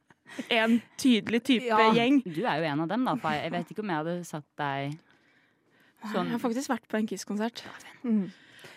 en 0.50 0.80
tydelig 0.98 1.42
type 1.46 1.66
Ja. 1.66 1.92
gjeng. 1.94 2.22
Du 2.24 2.42
er 2.44 2.58
jo 2.58 2.64
en 2.72 2.80
av 2.80 2.88
dem, 2.88 3.04
da. 3.04 3.14
For 3.16 3.30
Jeg 3.30 3.52
vet 3.52 3.68
ikke 3.70 3.84
om 3.84 3.92
jeg 3.92 3.96
hadde 3.96 4.24
satt 4.24 4.48
deg 4.58 4.98
sånn 6.12 6.26
Jeg 6.26 6.32
har 6.36 6.42
faktisk 6.42 6.68
vært 6.70 6.88
på 6.88 6.98
en 6.98 7.06
Kiss-konsert. 7.06 7.62
Mm. 8.04 8.30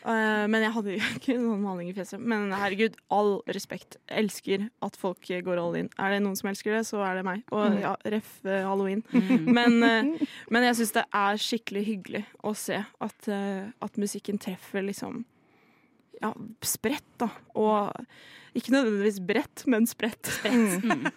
Eh, 0.06 0.46
men 0.48 0.64
jeg 0.64 0.72
hadde 0.72 0.94
jo 0.96 1.00
ikke 1.18 1.36
noen 1.40 1.62
maling 1.62 1.90
i 1.90 1.94
fjeset. 1.94 2.22
Men 2.22 2.52
herregud, 2.56 2.96
all 3.12 3.42
respekt. 3.48 3.98
Elsker 4.08 4.70
at 4.86 4.96
folk 4.96 5.26
går 5.28 5.60
all 5.60 5.76
in. 5.76 5.90
Er 6.00 6.16
det 6.16 6.22
noen 6.24 6.38
som 6.40 6.50
elsker 6.50 6.78
det, 6.78 6.86
så 6.88 7.02
er 7.06 7.20
det 7.20 7.26
meg. 7.28 7.44
Og 7.52 7.80
ja, 7.82 7.96
ref 8.06 8.40
eh, 8.46 8.64
halloween. 8.64 9.04
Men, 9.58 9.84
eh, 9.84 10.30
men 10.50 10.64
jeg 10.70 10.80
syns 10.80 10.96
det 10.96 11.06
er 11.14 11.42
skikkelig 11.42 11.84
hyggelig 11.86 12.24
å 12.44 12.54
se 12.56 12.80
at, 12.80 13.30
at 13.30 14.00
musikken 14.00 14.40
treffer 14.42 14.86
liksom 14.86 15.26
ja, 16.22 16.34
spredt, 16.66 17.08
da. 17.22 17.30
Og 17.60 17.96
ikke 18.58 18.74
nødvendigvis 18.74 19.20
bredt, 19.28 19.64
men 19.70 19.88
spredt. 19.90 20.32
Mm. 20.46 21.08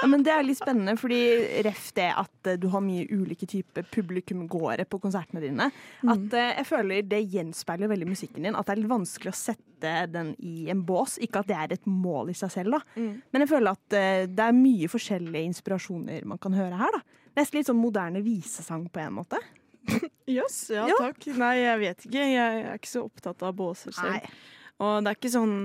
Ja, 0.00 0.06
men 0.10 0.24
Det 0.26 0.32
er 0.34 0.42
litt 0.42 0.58
spennende, 0.58 0.96
fordi 0.98 1.18
ref 1.62 1.92
det 1.94 2.08
at 2.18 2.48
eh, 2.50 2.56
du 2.58 2.66
har 2.72 2.82
mye 2.82 3.04
ulike 3.06 3.46
typer 3.46 3.84
publikumgåere 3.94 4.82
på 4.90 4.98
konsertene 4.98 5.42
dine. 5.44 5.68
At 6.02 6.34
eh, 6.34 6.48
jeg 6.58 6.66
føler 6.66 7.06
Det 7.06 7.20
gjenspeiler 7.30 7.90
veldig 7.92 8.08
musikken 8.10 8.48
din. 8.48 8.58
At 8.58 8.66
det 8.66 8.74
er 8.74 8.80
litt 8.82 8.90
vanskelig 8.90 9.30
å 9.30 9.38
sette 9.38 9.92
den 10.10 10.32
i 10.42 10.66
en 10.74 10.82
bås. 10.86 11.20
Ikke 11.22 11.44
at 11.44 11.52
det 11.52 11.56
er 11.56 11.76
et 11.76 11.86
mål 11.86 12.32
i 12.34 12.36
seg 12.36 12.50
selv, 12.56 12.80
da. 12.80 12.82
Mm. 12.98 13.22
men 13.30 13.44
jeg 13.44 13.52
føler 13.52 13.78
at 13.78 13.96
eh, 14.00 14.26
det 14.26 14.48
er 14.48 14.58
mye 14.58 14.90
forskjellige 14.90 15.52
inspirasjoner 15.52 16.26
man 16.34 16.42
kan 16.42 16.58
høre 16.58 16.82
her. 16.82 16.98
da. 16.98 17.20
Nesten 17.38 17.60
litt 17.60 17.70
sånn 17.70 17.80
moderne 17.80 18.24
visesang 18.26 18.88
på 18.90 19.04
en 19.04 19.20
måte. 19.20 19.38
Jøss, 20.38 20.58
ja, 20.74 20.86
Ja. 20.88 20.96
takk. 21.00 21.26
Nei, 21.40 21.54
jeg 21.62 21.78
vet 21.82 22.06
ikke. 22.06 22.24
Jeg 22.32 22.62
er 22.64 22.76
ikke 22.78 22.90
så 22.92 23.04
opptatt 23.06 23.42
av 23.46 23.54
båser 23.58 23.94
selv. 23.96 24.16
Nei. 24.18 24.30
Og 24.80 25.02
det 25.04 25.10
er 25.12 25.18
ikke 25.18 25.32
sånn 25.34 25.56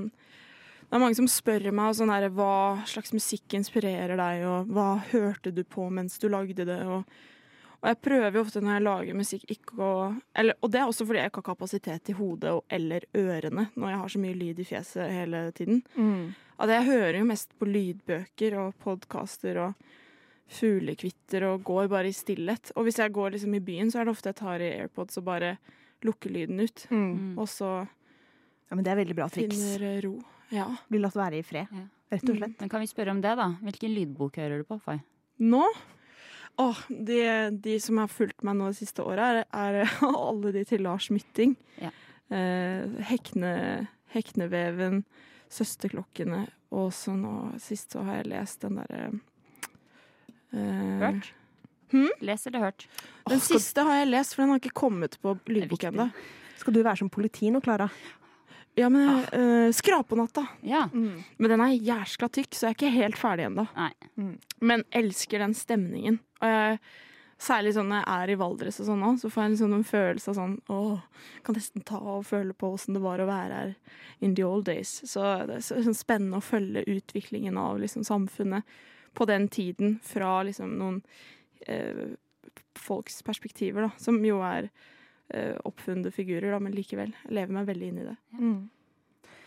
Det 0.85 0.97
er 0.97 1.01
mange 1.01 1.15
som 1.17 1.27
spør 1.27 1.71
meg 1.73 1.95
sånn 1.97 2.11
her, 2.13 2.27
hva 2.29 2.83
slags 2.87 3.11
musikk 3.15 3.55
inspirerer 3.57 4.15
deg, 4.19 4.43
og 4.45 4.67
hva 4.69 4.89
hørte 5.11 5.51
du 5.51 5.63
på 5.65 5.87
mens 5.91 6.19
du 6.21 6.27
lagde 6.29 6.61
det? 6.67 6.77
Og, 6.85 7.01
og 7.81 7.87
jeg 7.89 7.97
prøver 8.05 8.37
jo 8.37 8.43
ofte 8.45 8.61
når 8.61 8.75
jeg 8.77 8.83
lager 8.85 9.17
musikk 9.17 9.45
ikke 9.55 9.79
å 9.81 9.89
eller, 10.37 10.55
Og 10.61 10.71
det 10.71 10.79
er 10.79 10.85
også 10.91 11.07
fordi 11.09 11.19
jeg 11.23 11.31
ikke 11.33 11.41
har 11.41 11.49
kapasitet 11.49 12.09
i 12.13 12.15
hodet 12.19 12.53
og, 12.53 12.63
eller 12.69 13.07
ørene 13.17 13.65
når 13.73 13.89
jeg 13.95 13.99
har 14.03 14.13
så 14.13 14.21
mye 14.27 14.37
lyd 14.37 14.61
i 14.61 14.67
fjeset 14.69 15.11
hele 15.11 15.41
tiden. 15.57 15.81
Mm. 15.97 16.35
At 16.61 16.69
jeg 16.77 16.87
hører 16.91 17.17
jo 17.19 17.25
mest 17.33 17.51
på 17.59 17.67
lydbøker 17.67 18.55
og 18.61 18.77
podkaster 18.85 19.57
og 19.65 19.89
fuglekvitter 20.51 21.43
og 21.49 21.63
går 21.65 21.87
bare 21.89 22.09
i 22.11 22.15
stillhet. 22.15 22.71
Og 22.75 22.85
hvis 22.87 22.99
jeg 23.01 23.13
går 23.15 23.31
liksom 23.35 23.55
i 23.57 23.63
byen, 23.65 23.89
så 23.91 23.99
er 24.01 24.05
det 24.05 24.13
ofte 24.15 24.29
jeg 24.31 24.39
tar 24.41 24.61
i 24.61 24.71
AirPods 24.83 25.17
og 25.21 25.25
bare 25.25 25.55
lukker 26.05 26.29
lyden 26.33 26.59
ut. 26.61 26.85
Mm. 26.91 27.05
Mm. 27.13 27.37
Og 27.41 27.47
så 27.49 27.87
Ja, 28.69 28.73
men 28.75 28.83
Det 28.83 28.91
er 28.91 28.95
veldig 29.03 29.15
bra 29.15 29.27
triks. 29.29 29.55
finner 29.55 30.01
ro. 30.01 30.23
Ja. 30.51 30.65
Blir 30.89 30.99
latt 31.01 31.13
være 31.15 31.37
i 31.37 31.43
fred, 31.43 31.67
Ja. 31.71 31.83
rett 32.11 32.29
og 32.29 32.35
slett. 32.37 32.59
Men 32.59 32.69
kan 32.69 32.79
vi 32.81 32.87
spørre 32.87 33.11
om 33.11 33.21
det, 33.21 33.35
da? 33.37 33.49
Hvilken 33.61 33.93
lydbok 33.93 34.35
hører 34.37 34.57
du 34.57 34.63
på, 34.63 34.79
Fay? 34.81 34.99
Nå 35.39 35.63
Åh, 36.57 36.77
de, 36.89 37.51
de 37.51 37.79
som 37.79 37.97
har 37.97 38.07
fulgt 38.07 38.41
meg 38.47 38.55
nå 38.55 38.67
det 38.71 38.77
siste 38.77 39.03
året, 39.03 39.19
er, 39.53 39.81
er 39.83 39.89
alle 40.01 40.53
de 40.53 40.63
til 40.63 40.81
Lars 40.81 41.09
Mytting. 41.11 41.57
Ja. 41.81 41.89
Eh, 42.31 42.87
Hekne, 43.11 43.87
Hekneveven, 44.13 45.03
Søsterklokkene, 45.51 46.47
og 46.71 46.91
så 46.95 47.11
nå 47.15 47.59
sist 47.59 47.91
så 47.91 48.03
har 48.07 48.21
jeg 48.21 48.29
lest 48.31 48.61
den 48.61 48.79
derre 48.79 49.01
eh, 49.09 49.19
Hørt? 50.53 51.31
Hmm? 51.91 52.09
Les 52.21 52.47
eller 52.47 52.59
hørt? 52.59 52.87
Den 53.29 53.39
skal- 53.39 53.59
siste 53.59 53.83
har 53.85 54.01
jeg 54.01 54.07
lest, 54.11 54.35
for 54.35 54.43
den 54.43 54.49
har 54.53 54.59
ikke 54.59 54.73
kommet 54.73 55.17
på 55.21 55.37
lydbok 55.47 55.83
ennå. 55.91 56.09
Skal 56.57 56.73
du 56.73 56.81
være 56.83 56.97
som 56.97 57.09
politi 57.09 57.49
nå, 57.51 57.61
Klara? 57.61 57.89
Ja, 58.75 58.89
men 58.89 59.23
eh, 59.31 59.71
Skrapenatta. 59.71 60.45
Ja. 60.61 60.89
Men 60.91 61.49
den 61.49 61.61
er 61.63 61.77
jæskla 61.77 62.27
tykk, 62.27 62.51
så 62.51 62.67
jeg 62.67 62.73
er 62.73 62.75
ikke 62.79 62.91
helt 62.97 63.17
ferdig 63.19 63.45
ennå. 63.47 63.67
Mm. 64.19 64.37
Men 64.59 64.83
elsker 64.91 65.39
den 65.39 65.53
stemningen. 65.55 66.19
Og 66.41 66.49
jeg, 66.51 66.79
særlig 67.39 67.73
sånn 67.75 67.87
når 67.91 68.01
jeg 68.01 68.23
er 68.25 68.33
i 68.33 68.35
Valdres 68.39 68.79
og 68.81 68.87
sånn 68.89 69.19
så 69.19 69.29
får 69.31 69.43
jeg 69.43 69.51
en 69.51 69.57
sånn 69.61 69.73
en 69.77 69.87
følelse 69.87 70.29
av 70.31 70.35
sånn 70.37 70.53
Å, 70.71 70.77
kan 71.43 71.55
nesten 71.55 71.83
ta 71.87 71.99
og 71.99 72.25
føle 72.27 72.55
på 72.55 72.73
åssen 72.75 72.95
det 72.95 73.01
var 73.03 73.19
å 73.19 73.27
være 73.27 73.61
her 73.61 73.73
in 74.23 74.35
the 74.35 74.43
old 74.43 74.65
days. 74.65 75.01
Så 75.07 75.23
det 75.47 75.61
er 75.61 75.63
sånn 75.67 75.95
spennende 75.95 76.41
å 76.41 76.43
følge 76.43 76.83
utviklingen 76.87 77.57
av 77.59 77.79
liksom, 77.79 78.03
samfunnet 78.07 78.63
på 79.15 79.27
den 79.29 79.47
tiden 79.51 79.97
fra 80.03 80.37
liksom 80.47 80.75
noen 80.79 81.01
eh, 81.67 82.15
folks 82.75 83.21
perspektiver, 83.25 83.87
da, 83.87 83.91
som 84.01 84.19
jo 84.25 84.41
er 84.45 84.69
eh, 85.33 85.55
oppfunnede 85.65 86.11
figurer, 86.13 86.51
da, 86.53 86.59
men 86.61 86.75
likevel. 86.75 87.15
Jeg 87.25 87.37
lever 87.39 87.57
meg 87.59 87.69
veldig 87.71 87.89
inn 87.91 88.03
i 88.03 88.07
det. 88.09 88.15
Mm. 88.39 88.61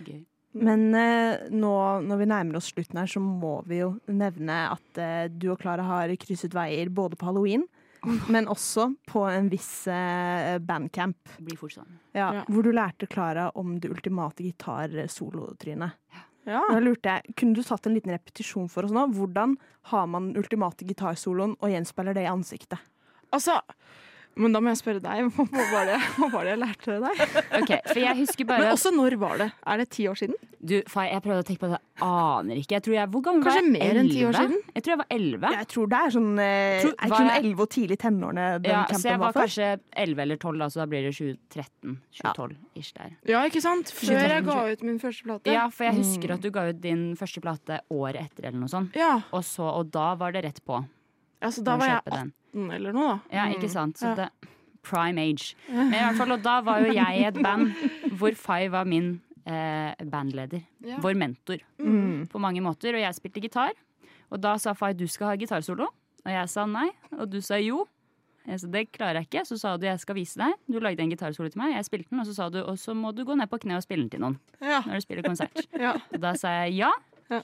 Gøy. 0.07 0.20
Men 0.59 0.87
eh, 0.96 1.48
nå 1.52 1.72
når 2.07 2.22
vi 2.22 2.28
nærmer 2.31 2.59
oss 2.59 2.70
slutten 2.72 2.98
her, 2.98 3.11
så 3.11 3.20
må 3.22 3.59
vi 3.68 3.83
jo 3.83 3.92
nevne 4.11 4.62
at 4.72 5.00
eh, 5.02 5.26
du 5.31 5.50
og 5.52 5.61
Klara 5.61 5.85
har 5.87 6.14
krysset 6.20 6.57
veier 6.57 6.88
både 6.88 7.18
på 7.20 7.28
halloween, 7.28 7.66
men 8.33 8.48
også 8.50 8.88
på 9.11 9.24
en 9.28 9.50
viss 9.52 9.87
eh, 9.92 10.57
bandcamp. 10.62 11.37
Blir 11.38 11.61
sånn. 11.74 11.98
Ja, 12.16 12.33
Ja. 12.40 12.46
Hvor 12.48 12.64
du 12.64 12.72
lærte 12.72 13.07
Klara 13.11 13.50
om 13.59 13.76
det 13.83 13.92
ultimate 13.92 14.46
gitar-solotrynet. 14.46 16.00
Ja. 16.14 16.24
Da 16.48 16.80
lurte 16.80 17.12
jeg, 17.12 17.34
Kunne 17.37 17.56
du 17.56 17.62
tatt 17.66 17.87
en 17.87 17.96
liten 17.96 18.14
repetisjon 18.14 18.70
for 18.72 18.88
oss 18.88 18.94
nå? 18.94 19.04
Hvordan 19.14 19.56
har 19.92 20.06
man 20.11 20.30
ultimate 20.38 20.87
gitarsoloen, 20.88 21.56
og 21.61 21.72
gjenspeiler 21.72 22.16
det 22.16 22.24
i 22.24 22.30
ansiktet? 22.32 22.80
Altså 23.34 23.58
Men 24.38 24.55
da 24.55 24.61
må 24.62 24.70
jeg 24.70 24.79
spørre 24.81 25.01
deg. 25.03 25.29
Hva 25.37 25.64
var 25.72 25.88
det, 25.90 25.96
hva 26.18 26.29
var 26.31 26.44
det 26.46 26.53
jeg 26.55 26.61
lærte 26.62 26.98
deg? 27.03 27.22
Ok, 27.59 27.72
for 27.90 27.98
jeg 28.05 28.18
husker 28.20 28.46
bare... 28.46 28.62
Men 28.62 28.74
også 28.77 28.92
når 28.94 29.16
var 29.18 29.40
det? 29.42 29.48
Er 29.72 29.81
det 29.83 29.87
ti 29.96 30.07
år 30.11 30.18
siden? 30.20 30.37
Du, 30.59 30.74
faen, 30.90 31.09
jeg 31.12 31.22
prøvde 31.24 31.42
å 31.42 31.46
tenke 31.46 31.62
på 31.62 31.70
det. 31.72 31.79
Jeg 31.98 32.07
aner 32.09 32.59
ikke. 32.61 32.77
Jeg 32.79 32.85
tror 32.87 32.94
jeg, 32.96 33.11
hvor 33.14 33.22
gammel 33.27 33.44
Kanskje 33.46 33.61
var 33.62 33.66
jeg? 33.68 33.74
mer 33.74 34.01
enn 34.03 34.11
ti 34.11 34.22
år 34.27 34.37
siden? 34.38 34.61
Jeg 34.74 34.85
tror 34.87 34.94
jeg 34.94 35.01
var 35.03 35.11
elleve. 35.16 35.51
Jeg 35.59 35.68
tror 35.72 35.90
det 35.92 36.01
er 36.07 36.14
sånn 36.16 36.31
eh, 36.42 36.79
Tror- 36.83 36.94
Er 36.94 36.98
kun 36.98 37.09
ikke 37.09 37.20
sånn 37.22 37.31
11 37.51 37.62
og 37.64 37.70
tidlig 37.74 37.98
tenårene 38.03 38.46
den 38.62 38.72
Ja, 38.74 38.83
så 38.92 39.03
jeg 39.12 39.22
var 39.22 39.33
var 39.33 39.38
kanskje 39.42 39.68
11 40.05 40.22
eller 40.27 40.40
12, 40.42 40.59
da, 40.62 40.68
så 40.74 40.83
da 40.83 40.87
blir 40.92 41.07
det 41.09 41.14
2013. 41.18 41.96
2012-ish 42.22 42.92
der. 42.98 43.16
Ja, 43.33 43.42
ikke 43.48 43.62
sant? 43.64 43.90
Før 43.94 44.22
jeg 44.35 44.46
ga 44.51 44.59
ut 44.72 44.85
min 44.87 45.01
første 45.03 45.27
plate. 45.29 45.55
Ja, 45.55 45.66
for 45.72 45.88
jeg 45.88 45.98
husker 46.03 46.35
at 46.37 46.44
du 46.46 46.51
ga 46.55 46.68
ut 46.70 46.81
din 46.85 47.09
første 47.18 47.42
plate 47.44 47.81
året 47.94 48.22
etter, 48.29 48.48
eller 48.51 48.62
noe 48.62 48.70
sånt. 48.72 48.94
Ja, 48.98 49.16
Og, 49.33 49.42
så, 49.46 49.66
og 49.66 49.90
da 49.94 50.12
var 50.20 50.35
det 50.37 50.44
rett 50.46 50.62
på. 50.66 50.83
Altså 51.42 51.64
Da 51.64 51.77
var 51.77 51.87
jeg 51.87 52.03
kjøpe 52.03 52.16
den. 52.18 52.33
18 52.55 52.70
eller 52.74 52.92
noe, 52.96 53.09
da. 53.09 53.18
Ja, 53.37 53.46
ikke 53.55 53.68
sant? 53.70 53.98
Så 53.98 54.07
Ja. 54.11 54.14
det, 54.14 54.29
prime 54.83 55.18
age. 55.20 55.55
Men 55.68 55.92
i 55.94 55.98
hvert 55.98 56.16
fall, 56.16 56.33
og 56.33 56.42
da 56.42 56.61
var 56.64 56.81
jo 56.81 56.92
jeg 56.92 57.20
i 57.20 57.24
et 57.29 57.35
band 57.42 57.72
hvor 58.18 58.35
Fay 58.35 58.68
var 58.72 58.85
min 58.88 59.20
eh, 59.46 59.94
bandleder. 60.05 60.62
Ja. 60.85 60.96
Vår 61.05 61.14
mentor 61.16 61.59
Mm. 61.79 62.27
på 62.29 62.38
mange 62.40 62.61
måter. 62.61 62.94
Og 62.94 63.01
jeg 63.01 63.14
spilte 63.14 63.40
gitar. 63.40 63.72
Og 64.31 64.40
da 64.40 64.57
sa 64.59 64.72
Fay 64.74 64.92
du 64.94 65.07
skal 65.09 65.29
ha 65.29 65.37
gitarsolo. 65.37 65.87
Og 66.24 66.33
jeg 66.33 66.48
sa 66.48 66.64
nei. 66.66 66.88
Og 67.18 67.29
du 67.31 67.40
sa 67.40 67.57
jo. 67.57 67.87
Jeg 68.48 68.61
sa 68.61 68.66
det 68.66 68.92
klarer 68.92 69.20
jeg 69.20 69.29
ikke. 69.29 69.44
Så 69.46 69.59
sa 69.61 69.77
du 69.77 69.85
jeg 69.87 70.01
skal 70.01 70.14
vise 70.16 70.37
deg. 70.40 70.53
Du 70.68 70.79
lagde 70.81 71.01
en 71.05 71.11
gitarsolo 71.11 71.48
til 71.53 71.61
meg. 71.61 71.74
Jeg 71.77 71.85
spilte 71.85 72.11
den, 72.11 72.20
og 72.20 72.27
så 72.27 72.35
sa 72.35 72.48
du 72.48 72.62
og 72.62 72.77
så 72.81 72.94
må 72.96 73.12
du 73.14 73.24
gå 73.24 73.37
ned 73.37 73.48
på 73.51 73.59
kne 73.61 73.77
og 73.77 73.83
spille 73.85 74.05
den 74.09 74.11
til 74.11 74.20
noen 74.20 74.38
Ja. 74.61 74.81
når 74.87 74.94
du 74.94 75.01
spiller 75.01 75.22
konsert. 75.22 75.66
ja. 75.79 75.94
Og 76.12 76.20
da 76.20 76.33
sa 76.35 76.48
jeg 76.64 76.79
ja. 76.81 76.92
Ja. 77.31 77.42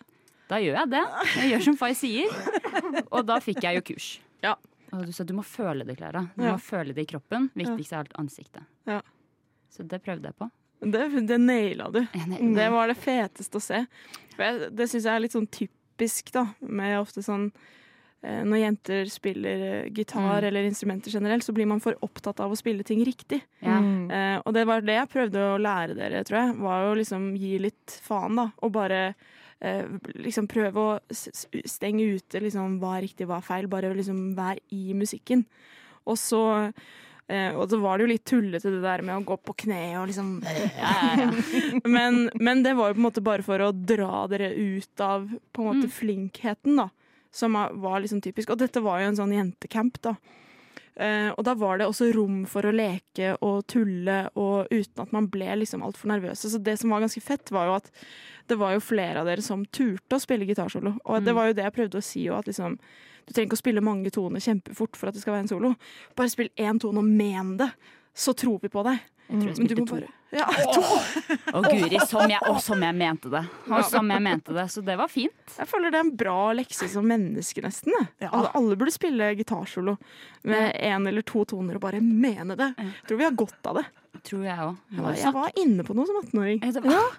Da 0.49 0.57
gjør 0.61 0.77
jeg 0.81 0.91
det. 0.91 1.05
Jeg 1.37 1.51
gjør 1.53 1.63
som 1.65 1.77
Fay 1.77 1.93
sier. 1.95 2.29
Og 3.11 3.25
da 3.27 3.39
fikk 3.45 3.63
jeg 3.65 3.81
jo 3.81 3.85
kurs. 3.95 4.09
Ja. 4.45 4.55
Og 4.95 5.07
du 5.09 5.13
sa 5.13 5.25
du 5.27 5.33
må 5.35 5.43
føle 5.47 5.85
det, 5.89 5.97
Klara. 5.99 6.27
Du 6.37 6.45
Ja. 6.45 6.53
må 6.55 6.61
føle 6.63 6.95
det 6.95 7.03
i 7.07 7.11
kroppen. 7.15 7.49
Viktigst 7.59 7.93
er 7.93 8.03
alt 8.05 8.13
ansiktet. 8.21 8.63
Ja. 8.87 9.01
Så 9.71 9.83
det 9.91 10.03
prøvde 10.05 10.31
jeg 10.31 10.37
på. 10.39 10.51
Det, 10.85 11.27
det 11.27 11.39
naila 11.41 11.89
du. 11.91 12.03
Det 12.55 12.67
var 12.71 12.89
det 12.93 12.97
feteste 13.01 13.57
å 13.59 13.63
se. 13.63 13.87
For 14.37 14.45
jeg, 14.45 14.69
det 14.77 14.87
syns 14.91 15.05
jeg 15.09 15.15
er 15.17 15.23
litt 15.25 15.33
sånn 15.35 15.49
typisk, 15.51 16.31
da. 16.35 16.45
Med 16.61 16.99
ofte 17.01 17.23
sånn 17.25 17.49
eh, 18.23 18.43
Når 18.45 18.61
jenter 18.61 19.11
spiller 19.11 19.63
eh, 19.85 19.89
gitar 19.95 20.21
Mm. 20.43 20.47
eller 20.49 20.65
instrumenter 20.69 21.11
generelt, 21.11 21.43
så 21.45 21.53
blir 21.57 21.67
man 21.67 21.81
for 21.81 21.95
opptatt 22.03 22.39
av 22.41 22.53
å 22.53 22.57
spille 22.57 22.85
ting 22.85 23.03
riktig. 23.05 23.41
Ja. 23.61 23.81
Mm. 23.81 24.11
Eh, 24.11 24.43
og 24.45 24.55
det 24.55 24.67
var 24.67 24.81
det 24.85 24.95
jeg 25.01 25.11
prøvde 25.11 25.43
å 25.55 25.59
lære 25.61 25.95
dere, 25.99 26.23
tror 26.25 26.39
jeg. 26.43 26.57
Var 26.69 26.87
å 26.91 26.95
liksom 27.01 27.33
gi 27.37 27.59
litt 27.59 27.99
faen, 28.05 28.37
da. 28.37 28.51
Og 28.63 28.73
bare 28.73 29.15
liksom 30.21 30.47
prøve 30.51 30.83
å 30.83 30.99
stenge 31.13 32.05
ute 32.19 32.41
liksom 32.45 32.79
hva 32.83 32.99
riktig, 33.05 33.27
hva 33.31 33.41
feil. 33.45 33.67
Bare 33.73 33.95
liksom 33.97 34.35
være 34.37 34.61
i 34.77 34.93
musikken. 34.99 35.45
Og 36.05 36.19
så 36.21 36.43
eh, 37.29 37.55
og 37.57 37.71
så 37.73 37.79
var 37.81 37.97
det 37.97 38.05
jo 38.05 38.11
litt 38.13 38.25
tullete 38.29 38.69
det 38.75 38.83
der 38.85 39.01
med 39.07 39.17
å 39.17 39.25
gå 39.25 39.39
på 39.41 39.55
kne 39.65 39.79
og 40.03 40.11
liksom 40.11 40.35
men, 41.97 42.29
men 42.41 42.63
det 42.65 42.75
var 42.77 42.91
jo 42.91 42.97
på 42.99 43.01
en 43.03 43.07
måte 43.09 43.25
bare 43.25 43.45
for 43.47 43.63
å 43.65 43.71
dra 43.73 44.27
dere 44.31 44.51
ut 44.53 45.01
av 45.05 45.29
på 45.53 45.63
en 45.65 45.71
måte 45.71 45.89
Mm. 45.89 45.95
flinkheten, 45.99 46.77
da. 46.79 46.89
Som 47.35 47.57
var 47.57 48.01
liksom 48.05 48.21
typisk. 48.23 48.51
Og 48.55 48.61
dette 48.61 48.81
var 48.85 49.01
jo 49.03 49.09
en 49.11 49.17
sånn 49.19 49.33
jentecamp, 49.35 49.97
da. 50.05 50.13
Eh, 50.97 51.31
og 51.35 51.43
da 51.45 51.55
var 51.59 51.79
det 51.79 51.89
også 51.89 52.13
rom 52.15 52.45
for 52.47 52.63
å 52.63 52.73
leke 52.75 53.33
og 53.43 53.65
tulle 53.67 54.29
og 54.39 54.69
uten 54.71 55.03
at 55.03 55.13
man 55.13 55.27
ble 55.27 55.49
liksom 55.59 55.83
altfor 55.83 56.13
nervøse. 56.13 56.47
Så 56.53 56.61
det 56.63 56.77
som 56.79 56.91
var 56.95 57.03
ganske 57.03 57.23
fett, 57.23 57.51
var 57.51 57.67
jo 57.67 57.75
at 57.81 57.91
det 58.47 58.59
var 58.61 58.75
jo 58.77 58.81
flere 58.85 59.21
av 59.23 59.27
dere 59.27 59.43
som 59.43 59.65
turte 59.67 60.15
å 60.19 60.23
spille 60.23 60.47
gitarsolo. 60.47 60.95
Og 61.05 61.25
det 61.25 61.33
Mm. 61.33 61.37
var 61.37 61.47
jo 61.47 61.53
det 61.55 61.65
jeg 61.65 61.73
prøvde 61.75 61.99
å 61.99 62.03
si 62.03 62.27
òg, 62.29 62.39
at 62.39 62.47
liksom 62.47 62.79
du 63.27 63.33
trenger 63.33 63.49
ikke 63.49 63.57
å 63.59 63.65
spille 63.65 63.81
mange 63.81 64.11
toner 64.13 64.39
kjempefort 64.39 64.97
for 64.97 65.09
at 65.09 65.15
det 65.15 65.23
skal 65.23 65.33
være 65.33 65.45
en 65.45 65.49
solo. 65.49 65.75
Bare 66.15 66.29
spill 66.29 66.51
én 66.59 66.79
tone 66.79 66.99
og 66.99 67.05
men 67.05 67.57
det, 67.57 67.71
så 68.15 68.35
tror 68.37 68.61
vi 68.61 68.69
på 68.69 68.85
deg. 68.85 69.01
Jeg 69.29 69.57
Men 69.57 69.71
du 69.71 69.75
må 69.81 69.87
bare 69.89 70.13
ja. 70.35 70.49
Å 71.55 71.61
guri, 71.63 71.99
som 72.11 72.27
jeg, 72.27 72.41
å, 72.43 72.57
som 72.63 72.81
jeg 72.83 72.97
mente 72.99 73.31
det. 73.31 73.45
Og 73.71 73.85
som 73.87 74.09
jeg 74.11 74.23
mente 74.25 74.55
det. 74.57 74.65
Så 74.73 74.83
det 74.85 74.97
var 74.99 75.11
fint. 75.13 75.55
Jeg 75.55 75.69
føler 75.71 75.95
det 75.95 76.01
er 76.01 76.07
en 76.09 76.15
bra 76.19 76.39
lekse 76.59 76.89
som 76.91 77.07
menneske, 77.07 77.63
nesten. 77.63 77.95
Ja. 78.19 78.33
Alle, 78.33 78.51
alle 78.59 78.79
burde 78.81 78.95
spille 78.95 79.31
gitarsolo 79.39 79.95
med 80.51 80.75
én 80.75 81.07
eller 81.09 81.23
to 81.27 81.45
toner 81.49 81.79
og 81.79 81.85
bare 81.87 82.03
mene 82.03 82.59
det. 82.59 82.73
Tror 83.07 83.21
vi 83.21 83.29
har 83.29 83.37
godt 83.39 83.71
av 83.71 83.79
det. 83.79 83.87
Tror 84.27 84.43
jeg 84.47 84.59
òg. 84.65 84.83
Jeg 84.91 85.07
var, 85.07 85.21
jeg 85.21 85.37
var 85.39 85.63
inne 85.63 85.87
på 85.87 85.97
noe 85.97 86.11
som 86.11 86.19
18-åring. 86.23 86.61
Det 86.65 86.83
var, 86.83 87.17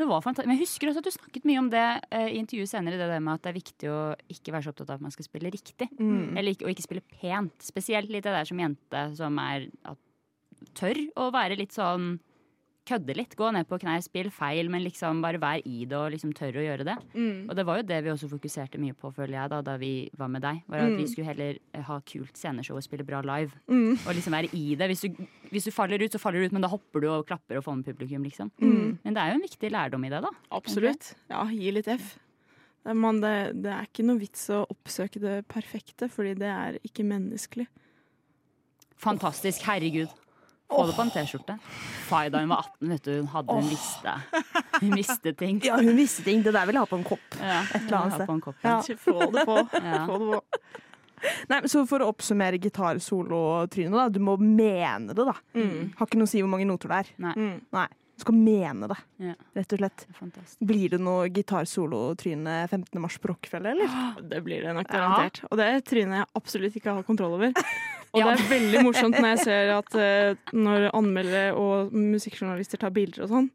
det 0.00 0.06
var 0.08 0.22
fantastisk. 0.24 0.48
Men 0.48 0.56
jeg 0.58 0.66
husker 0.66 0.90
også 0.90 1.02
at 1.02 1.08
du 1.08 1.14
snakket 1.14 1.48
mye 1.48 1.62
om 1.62 1.70
det 1.72 1.86
eh, 2.10 2.28
i 2.32 2.38
intervjuet 2.40 2.70
senere. 2.70 2.98
Det 3.00 3.08
der 3.10 3.24
med 3.24 3.36
at 3.36 3.46
det 3.46 3.50
er 3.52 3.58
viktig 3.58 3.90
å 3.92 3.98
ikke 4.32 4.54
være 4.54 4.66
så 4.66 4.74
opptatt 4.74 4.92
av 4.94 4.98
at 4.98 5.06
man 5.06 5.14
skal 5.14 5.26
spille 5.26 5.52
riktig. 5.52 5.90
Mm. 5.98 6.34
Eller 6.34 6.54
ikke, 6.54 6.66
og 6.66 6.74
ikke 6.74 6.86
spille 6.86 7.06
pent. 7.20 7.56
Spesielt 7.62 8.10
litt 8.10 8.26
det 8.26 8.34
der 8.34 8.48
som 8.48 8.62
jente 8.62 9.04
som 9.18 9.42
er 9.42 9.68
at, 9.86 10.00
tør 10.74 10.98
å 11.16 11.30
være 11.34 11.56
litt 11.60 11.72
sånn 11.76 12.18
Kødde 12.90 13.12
litt. 13.14 13.34
Gå 13.36 13.50
ned 13.52 13.68
på 13.68 13.76
knær, 13.78 14.00
spill 14.02 14.30
feil, 14.34 14.66
men 14.72 14.80
liksom 14.82 15.18
bare 15.22 15.38
vær 15.38 15.60
i 15.68 15.84
det 15.86 15.94
og 15.94 16.08
liksom 16.14 16.32
tør 16.34 16.56
å 16.58 16.62
gjøre 16.64 16.86
det. 16.88 16.94
Mm. 17.12 17.44
Og 17.44 17.52
det 17.54 17.64
var 17.68 17.76
jo 17.78 17.84
det 17.86 17.98
vi 18.02 18.10
også 18.10 18.26
fokuserte 18.32 18.80
mye 18.82 18.96
på, 18.98 19.10
føler 19.14 19.36
jeg, 19.36 19.50
da, 19.52 19.58
da 19.62 19.74
vi 19.78 19.90
var 20.18 20.30
med 20.32 20.42
deg. 20.42 20.62
Var 20.66 20.80
at 20.80 20.88
Mm. 20.88 20.96
vi 20.96 21.06
skulle 21.06 21.28
heller 21.28 21.58
eh, 21.76 21.82
ha 21.86 21.98
kult 22.00 22.34
sceneshow 22.40 22.74
og 22.80 22.82
spille 22.82 23.04
bra 23.06 23.20
live. 23.20 23.52
Mm. 23.68 23.98
Og 24.00 24.10
liksom 24.16 24.32
være 24.34 24.50
i 24.56 24.74
det. 24.80 24.88
Hvis 24.90 25.04
du, 25.04 25.20
hvis 25.52 25.68
du 25.68 25.70
faller 25.76 26.02
ut, 26.02 26.10
så 26.10 26.18
faller 26.18 26.40
du 26.40 26.46
ut, 26.48 26.52
men 26.56 26.62
da 26.64 26.72
hopper 26.72 27.04
du 27.04 27.08
og 27.12 27.26
klapper 27.28 27.60
og 27.60 27.64
får 27.68 27.76
med 27.76 27.84
publikum, 27.92 28.24
liksom. 28.26 28.50
Mm. 28.58 28.98
Men 29.04 29.14
det 29.14 29.22
er 29.22 29.28
jo 29.28 29.38
en 29.38 29.46
viktig 29.46 29.70
lærdom 29.76 30.08
i 30.08 30.10
det, 30.16 30.22
da. 30.24 30.32
Absolutt. 30.50 31.12
Ja, 31.30 31.44
gi 31.52 31.70
litt 31.76 31.86
F. 31.94 32.16
Det 32.82 32.96
man, 32.96 33.20
det, 33.20 33.36
det 33.60 33.70
er 33.76 33.86
ikke 33.86 34.08
noe 34.08 34.18
vits 34.18 34.48
å 34.56 34.64
oppsøke 34.72 35.20
det 35.20 35.36
perfekte, 35.52 36.08
fordi 36.10 36.34
det 36.40 36.48
er 36.50 36.80
ikke 36.82 37.04
menneskelig. 37.06 37.68
Fantastisk. 39.00 39.62
Herregud. 39.68 40.08
Få 40.70 40.86
det 40.86 40.94
på 40.96 41.02
en 41.02 41.10
T-skjorte. 41.10 41.56
Fay 42.08 42.28
da 42.30 42.38
hun 42.44 42.48
var 42.52 42.64
18, 42.64 42.88
vet 42.94 43.02
du, 43.04 43.12
hun 43.18 43.26
hadde 43.34 43.56
hun 43.58 43.68
visste. 43.68 44.12
Hun 44.80 44.94
visste 44.96 45.32
ting. 45.36 45.60
Ja, 45.66 45.76
hun 45.80 45.96
visste 45.98 46.22
ting. 46.24 46.42
Det 46.46 46.52
der 46.54 46.66
vil 46.70 46.78
jeg 46.78 46.84
ha 46.86 46.90
på 46.90 46.98
en 47.00 47.04
kopp. 47.04 47.36
Ja, 47.40 47.60
Et 47.74 47.82
eller 47.86 47.98
annet 47.98 48.14
sted. 48.14 48.40
kopp, 48.46 48.56
Ja. 48.62 48.76
ja. 48.88 48.96
Få 48.96 49.30
det 49.34 49.46
på. 49.46 49.56
Ja. 49.84 50.06
Få 50.06 50.18
det 50.18 50.30
på. 50.30 50.42
Nei, 51.50 51.58
men 51.60 51.68
så 51.68 51.82
For 51.86 52.00
å 52.00 52.06
oppsummere 52.14 52.56
gitarsolo-trynet, 52.62 53.92
da. 53.92 54.08
Du 54.08 54.20
må 54.24 54.38
mene 54.40 55.12
det, 55.12 55.26
da. 55.26 55.34
Mm. 55.54 55.90
Har 55.98 56.06
ikke 56.06 56.16
noe 56.22 56.24
å 56.24 56.32
si 56.32 56.40
hvor 56.40 56.48
mange 56.48 56.64
noter 56.70 56.88
det 56.88 57.00
er. 57.02 57.10
Nei, 57.26 57.34
Mm. 57.36 57.58
Nei. 57.76 57.88
Du 58.20 58.22
skal 58.22 58.34
mene 58.36 58.86
det, 58.88 58.96
Ja. 59.18 59.34
rett 59.56 59.72
og 59.72 59.78
slett. 59.78 59.96
det 60.06 60.14
fantastisk. 60.16 60.58
Blir 60.60 60.90
det 60.90 61.00
noe 61.00 61.28
gitarsolo-tryne 61.32 62.68
15. 62.68 63.00
mars 63.00 63.16
på 63.18 63.28
Rockefeller, 63.32 63.70
eller? 63.72 63.88
Det 64.28 64.42
blir 64.44 64.60
det 64.62 64.74
nok 64.76 64.86
Ja. 64.92 64.98
garantert. 64.98 65.40
Og 65.50 65.56
det 65.56 65.66
er 65.66 65.80
trynet 65.80 66.18
jeg 66.18 66.26
absolutt 66.36 66.76
ikke 66.76 66.94
har 66.94 67.02
kontroll 67.02 67.32
over. 67.34 67.52
Og 68.12 68.18
Ja. 68.20 68.32
det 68.34 68.40
er 68.40 68.48
veldig 68.50 68.82
morsomt 68.82 69.14
når 69.20 69.36
jeg 69.36 69.44
ser 69.44 69.70
at 69.76 69.94
eh, 70.06 70.34
når 70.52 70.90
anmeldere 70.92 71.54
og 71.54 71.92
musikkjournalister 71.94 72.78
tar 72.82 72.90
bilder 72.90 73.22
og 73.22 73.28
sånn, 73.30 73.50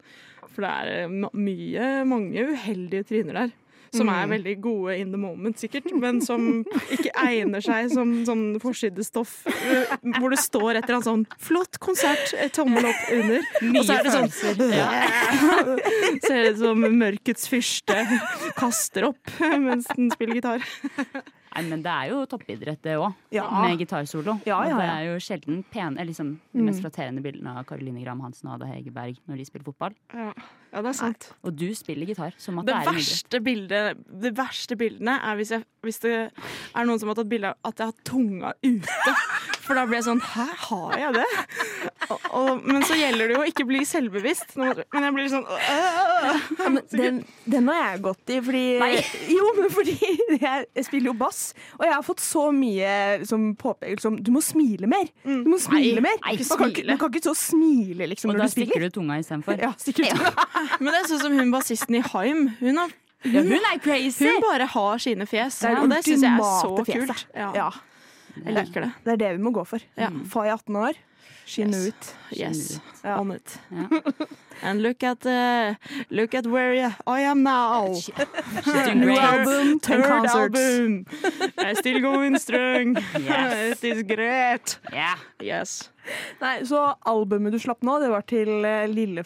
for 0.53 0.61
det 0.63 0.71
er 0.71 0.87
eh, 1.03 1.07
mye, 1.33 1.91
mange 2.07 2.47
uheldige 2.55 3.03
tryner 3.11 3.33
der. 3.43 3.53
Som 3.95 4.09
er 4.09 4.25
Mm. 4.25 4.31
veldig 4.33 4.53
gode 4.61 4.97
in 4.99 5.11
the 5.13 5.17
moment, 5.17 5.55
sikkert, 5.61 5.85
men 5.95 6.19
som 6.19 6.65
ikke 6.91 7.11
egner 7.15 7.61
seg 7.63 7.91
som 7.93 8.09
sånn 8.25 8.59
forsidestoff. 8.59 9.45
eh, 9.47 9.85
Hvor 10.19 10.29
det 10.33 10.39
står 10.41 10.75
et 10.75 10.83
eller 10.89 10.97
annet 10.97 11.07
sånn 11.07 11.25
'flott 11.39 11.79
konsert', 11.79 12.33
tommel 12.51 12.83
opp 12.89 13.03
under. 13.13 13.39
Og 13.79 13.85
så 13.85 13.95
er 13.95 14.03
det 14.03 14.11
sånn 14.11 14.29
Ser 16.27 16.51
ut 16.51 16.57
som 16.59 16.81
mørkets 16.99 17.47
fyrste 17.47 17.95
kaster 18.57 19.07
opp 19.11 19.31
mens 19.39 19.87
den 19.95 20.11
spiller 20.11 20.35
gitar. 20.41 20.59
Nei, 21.55 21.63
men 21.69 21.81
det 21.85 21.91
er 21.91 22.09
jo 22.11 22.25
toppidrett, 22.27 22.81
det 22.83 22.97
òg. 22.99 23.13
Ja. 23.31 23.45
Med 23.63 23.79
gitarsolo. 23.79 24.33
Ja, 24.45 24.57
ja, 24.67 24.75
det 24.75 24.87
er 24.91 25.03
jo 25.07 25.13
sjelden 25.23 25.61
pene 25.71 26.03
liksom, 26.05 26.33
De 26.51 26.59
Mm. 26.59 26.65
mest 26.67 26.81
flatterende 26.83 27.21
bildene 27.23 27.53
av 27.57 27.65
Caroline 27.69 28.01
Graham 28.03 28.19
Hansen 28.25 28.49
og 28.49 28.57
Ada 28.61 28.67
Hegerberg 28.73 29.17
når 29.29 29.37
de 29.39 29.45
spiller 29.47 29.65
fotball. 29.69 29.95
Ja, 30.13 30.33
ja 30.73 30.81
det 30.83 30.89
er 30.91 30.97
sant. 30.99 31.29
Og 31.43 31.55
du 31.55 31.69
spiller 31.75 32.05
gitar 32.11 32.33
som 32.37 32.59
at 32.59 32.65
Det 32.67 32.73
det, 32.73 32.81
er 32.81 32.89
en 32.89 32.95
verste, 32.99 33.41
bildet, 33.43 34.03
det 34.21 34.33
verste 34.35 34.75
bildene 34.79 35.15
er 35.23 35.35
hvis, 35.39 35.51
jeg, 35.55 35.63
hvis 35.83 35.99
det 36.03 36.13
er 36.31 36.83
noen 36.85 36.99
som 36.99 37.07
har 37.11 37.15
tatt 37.15 37.29
bilde 37.31 37.53
av 37.53 37.71
at 37.71 37.79
jeg 37.79 37.87
har 37.87 37.97
tunga 38.11 38.53
ute. 38.63 39.15
For 39.65 39.73
da 39.79 39.85
blir 39.87 39.97
jeg 39.97 40.05
sånn 40.11 40.21
Hæ, 40.21 40.45
har 40.67 40.97
jeg 40.99 41.13
det? 41.15 41.25
Og, 42.11 42.19
og, 42.37 42.49
men 42.67 42.83
så 42.85 42.93
gjelder 42.99 43.31
det 43.31 43.33
jo 43.37 43.41
å 43.41 43.47
ikke 43.49 43.65
bli 43.65 43.79
selvbevisst. 43.87 44.53
Men 44.59 45.07
jeg 45.07 45.13
blir 45.15 45.31
sånn 45.31 45.47
«Åh!» 45.47 46.04
Ja, 46.15 46.69
den, 46.95 47.17
den 47.51 47.67
har 47.71 47.79
jeg 47.91 48.01
gått 48.05 48.31
i, 48.31 48.37
fordi 48.45 48.63
Nei. 48.79 48.91
Jo, 49.35 49.49
men 49.57 49.69
fordi 49.73 49.95
jeg, 49.99 50.65
jeg 50.77 50.85
spiller 50.87 51.09
jo 51.11 51.15
bass, 51.19 51.41
og 51.79 51.83
jeg 51.87 51.93
har 51.93 52.05
fått 52.07 52.23
så 52.23 52.45
mye 52.55 52.91
liksom, 53.23 53.47
påpekelse 53.59 54.07
som 54.07 54.17
Du 54.23 54.31
må 54.35 54.41
smile 54.45 54.87
mer! 54.91 55.09
Du 55.25 55.49
må 55.51 55.59
smile 55.61 56.03
mer! 56.05 56.15
nei, 56.23 56.35
man, 56.37 56.45
kan 56.61 56.69
smile. 56.71 56.87
man 56.93 57.01
kan 57.01 57.13
ikke 57.13 57.25
så 57.27 57.35
smile 57.39 58.07
liksom, 58.13 58.31
Og 58.31 58.37
når 58.37 58.45
da 58.45 58.49
du 58.49 58.55
spiller. 58.55 58.71
stikker 58.71 58.85
du 58.87 58.95
tunga 58.99 59.17
istedenfor. 59.21 59.59
Ja, 59.65 59.71
stikker 59.81 60.11
ut. 60.11 60.45
Men 60.79 60.91
det 60.93 60.99
er 61.01 61.09
sånn 61.11 61.23
som 61.25 61.35
hun 61.39 61.51
bassisten 61.53 61.97
i 61.99 62.03
Haim. 62.13 62.45
Hun, 62.61 62.79
har, 62.83 62.93
Ja, 63.25 63.41
hun 63.41 63.55
er 63.73 63.79
crazy! 63.81 64.27
hun 64.29 64.41
bare 64.45 64.67
har 64.75 65.01
sine 65.01 65.25
fjes. 65.29 65.59
Det 65.63 65.71
er 65.73 65.81
og 65.81 65.89
det 65.91 66.03
syns 66.05 66.23
jeg 66.25 66.31
er 66.31 66.47
så 66.61 66.71
fjeset. 66.85 67.09
kult. 67.09 67.25
Ja, 67.35 67.49
Ja, 67.57 67.69
jeg 68.45 68.53
liker 68.57 68.83
det. 68.87 68.91
det 69.05 69.13
er 69.15 69.19
det 69.23 69.33
vi 69.37 69.43
må 69.47 69.51
gå 69.55 69.63
for. 69.67 69.83
Ja. 69.97 70.09
Fay 70.31 70.49
18 70.53 70.75
år, 70.85 70.97
she 71.45 71.61
Yes. 71.61 71.85
it. 71.87 72.15
Yes, 72.31 72.79
Ja. 73.03 73.19
on 73.19 73.31
it. 73.31 73.59
Yeah. 73.71 73.87
And 74.63 74.81
look 74.81 75.03
at, 75.03 75.25
uh, 75.25 75.75
look 76.09 76.33
at 76.33 76.45
where 76.47 76.95
I 77.05 77.19
am 77.21 77.43
now. 77.43 77.93
New 78.95 79.17
album, 79.17 79.79
Third 79.79 80.05
album. 80.05 81.05
I'm 81.57 81.75
still 81.75 81.99
going 82.01 82.39
strong. 82.39 82.95
Yes. 83.19 83.83
It 83.83 83.97
is 83.97 84.03
great. 84.03 84.79
Yeah. 84.93 85.17
Yes. 85.41 85.91
Nei, 86.41 86.63
så 86.65 86.95
albumet 87.05 87.51
du 87.51 87.59
slapp 87.59 87.81
nå, 87.83 87.99
det 88.01 88.09
var 88.13 88.21
til 88.29 88.49
uh, 88.65 88.85
Lille 88.87 89.23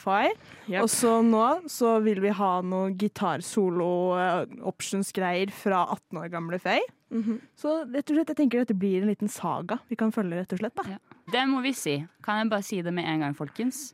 Yep. 0.67 0.81
Og 0.81 0.89
så 0.89 1.21
nå 1.25 1.59
så 1.69 1.99
vil 2.03 2.19
vi 2.23 2.29
ha 2.29 2.61
noe 2.61 2.91
gitarsolo-options-greier 2.95 5.51
fra 5.53 5.85
18 5.93 6.17
år 6.23 6.27
gamle 6.33 6.59
Faye. 6.59 6.81
Mhm. 7.11 7.39
Så 7.57 7.69
rett 7.89 8.09
og 8.11 8.15
slett, 8.17 8.27
jeg 8.33 8.37
tenker 8.37 8.59
dette 8.63 8.75
blir 8.77 9.01
en 9.01 9.07
liten 9.09 9.27
saga 9.29 9.79
vi 9.89 9.95
kan 9.97 10.11
følge, 10.13 10.35
rett 10.43 10.53
og 10.53 10.59
slett. 10.61 10.75
da. 10.75 10.83
Ja. 10.89 10.97
Det 11.29 11.45
må 11.49 11.61
vi 11.61 11.73
si. 11.77 11.95
Kan 12.25 12.41
jeg 12.41 12.49
bare 12.51 12.65
si 12.65 12.81
det 12.85 12.93
med 12.95 13.05
en 13.09 13.25
gang, 13.25 13.35
folkens? 13.37 13.91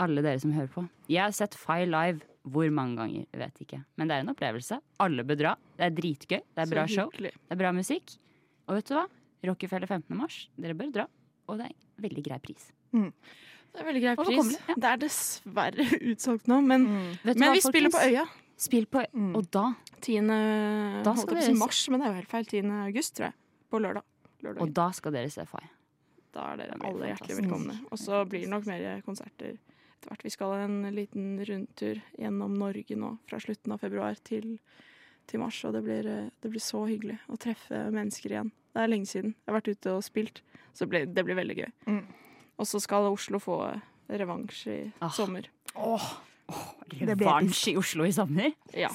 Alle 0.00 0.22
dere 0.24 0.40
som 0.40 0.52
hører 0.56 0.70
på. 0.72 0.84
Jeg 1.12 1.20
har 1.26 1.34
sett 1.36 1.56
Five 1.58 1.90
live 1.90 2.22
hvor 2.42 2.66
mange 2.74 2.98
ganger, 2.98 3.26
jeg 3.28 3.38
vet 3.38 3.60
ikke. 3.62 3.78
Men 4.00 4.10
det 4.10 4.16
er 4.16 4.24
en 4.24 4.32
opplevelse. 4.32 4.78
Alle 5.04 5.24
bør 5.26 5.38
dra. 5.38 5.54
Det 5.78 5.86
er 5.86 5.94
dritgøy. 5.94 6.40
Det 6.40 6.64
er 6.64 6.70
bra 6.72 6.86
show. 6.90 7.10
Det 7.14 7.30
er 7.30 7.58
bra 7.60 7.70
musikk. 7.76 8.16
Og 8.66 8.78
vet 8.78 8.88
du 8.88 8.96
hva? 8.96 9.04
Rockefeller 9.46 9.90
15. 9.90 10.16
mars. 10.18 10.38
Dere 10.58 10.74
bør 10.78 10.92
dra. 10.94 11.06
Og 11.50 11.60
det 11.60 11.68
er 11.68 11.74
en 11.74 12.06
veldig 12.06 12.24
grei 12.26 12.38
pris. 12.42 12.70
Det 12.92 13.80
er 13.80 13.88
veldig 13.88 14.02
grei 14.04 14.14
pris. 14.18 14.54
Ja. 14.68 14.76
Det 14.76 14.88
er 14.90 15.02
dessverre 15.04 15.86
utsolgt 16.12 16.50
nå, 16.50 16.58
men, 16.64 16.88
mm. 16.88 17.12
men 17.30 17.54
vi 17.56 17.62
spiller 17.64 17.92
på 17.94 18.02
Øya. 18.08 18.24
Spill 18.62 18.86
på, 18.86 19.02
mm. 19.10 19.30
Og 19.38 19.46
da? 19.54 19.68
10. 20.00 20.32
Da 21.06 21.14
skal 21.18 21.38
dere 21.40 21.54
mars, 21.58 21.84
men 21.90 22.02
det 22.02 22.08
er 22.08 22.12
jo 22.12 22.18
helt 22.20 22.32
feil. 22.32 22.48
10. 22.48 22.74
august, 22.88 23.16
tror 23.18 23.30
jeg. 23.30 23.38
På 23.72 23.80
lørdag. 23.82 24.04
lørdag. 24.44 24.60
Og 24.64 24.74
da 24.76 24.90
skal 24.94 25.14
dere 25.16 25.30
se 25.32 25.46
Fay? 25.50 25.70
Da 26.32 26.52
er 26.52 26.62
dere 26.62 26.78
alle 26.88 27.10
hjertelig 27.12 27.42
velkomne. 27.42 27.76
Og 27.90 28.00
så 28.00 28.22
blir 28.28 28.46
det 28.46 28.52
nok 28.52 28.66
mer 28.68 29.04
konserter 29.06 29.52
etter 30.02 30.10
hvert. 30.10 30.24
Vi 30.24 30.32
skal 30.34 30.54
ha 30.54 30.64
en 30.64 30.80
liten 30.96 31.36
rundtur 31.46 32.00
gjennom 32.18 32.56
Norge 32.58 32.96
nå 32.98 33.14
fra 33.28 33.40
slutten 33.42 33.74
av 33.74 33.82
februar 33.82 34.18
til, 34.24 34.56
til 35.30 35.42
mars. 35.42 35.60
Og 35.68 35.76
det 35.76 35.84
blir, 35.86 36.08
det 36.42 36.50
blir, 36.50 36.62
så 36.62 36.84
hyggelig 36.88 37.20
å 37.28 37.38
treffe 37.40 37.84
mennesker 37.94 38.34
igjen. 38.34 38.52
Det 38.72 38.82
er 38.82 38.90
lenge 38.90 39.10
siden. 39.10 39.34
Jeg 39.36 39.52
har 39.52 39.58
vært 39.60 39.72
ute 39.72 39.96
og 39.98 40.04
spilt, 40.06 40.42
så 40.72 40.86
det 40.86 40.92
blir, 40.94 41.08
det 41.12 41.26
blir 41.28 41.38
veldig 41.38 41.58
gøy. 41.60 41.70
Mm. 41.86 42.04
Og 42.62 42.68
så 42.68 42.80
skal 42.82 43.10
Oslo 43.10 43.40
få 43.42 43.58
revansj 44.12 44.62
i 44.72 44.78
ah. 45.00 45.12
sommer. 45.12 45.48
Åh, 45.74 46.08
oh, 46.52 46.70
revansj 47.02 47.72
i 47.72 47.76
Oslo 47.80 48.08
i 48.08 48.14
sommer? 48.16 48.54
Ja. 48.76 48.92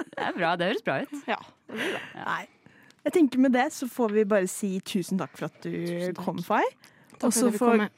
Det 0.00 0.22
er 0.22 0.32
bra. 0.36 0.54
Det 0.56 0.70
høres 0.70 0.86
bra 0.86 1.02
ut. 1.02 1.12
Ja, 1.28 1.38
det 1.68 1.76
blir 1.76 1.92
bra. 1.92 2.24
Nei. 2.24 2.59
Jeg 3.04 3.12
tenker 3.16 3.40
Med 3.40 3.54
det 3.56 3.72
så 3.72 3.88
får 3.88 4.12
vi 4.16 4.24
bare 4.28 4.48
si 4.50 4.74
tusen 4.84 5.20
takk 5.20 5.36
for 5.38 5.48
at 5.48 5.64
du 5.64 6.12
kom, 6.18 6.42
Fay. 6.44 6.66
Og 7.20 7.32
så 7.32 7.50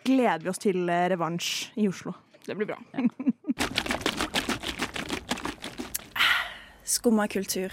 gleder 0.03 0.43
vi 0.43 0.51
oss 0.51 0.59
til 0.63 0.89
eh, 0.91 1.07
revansj 1.13 1.73
i 1.79 1.87
Oslo. 1.91 2.15
Det 2.43 2.57
blir 2.59 2.67
bra. 2.73 2.79
Ja. 2.95 3.07
Skumma 6.93 7.29
kultur 7.31 7.71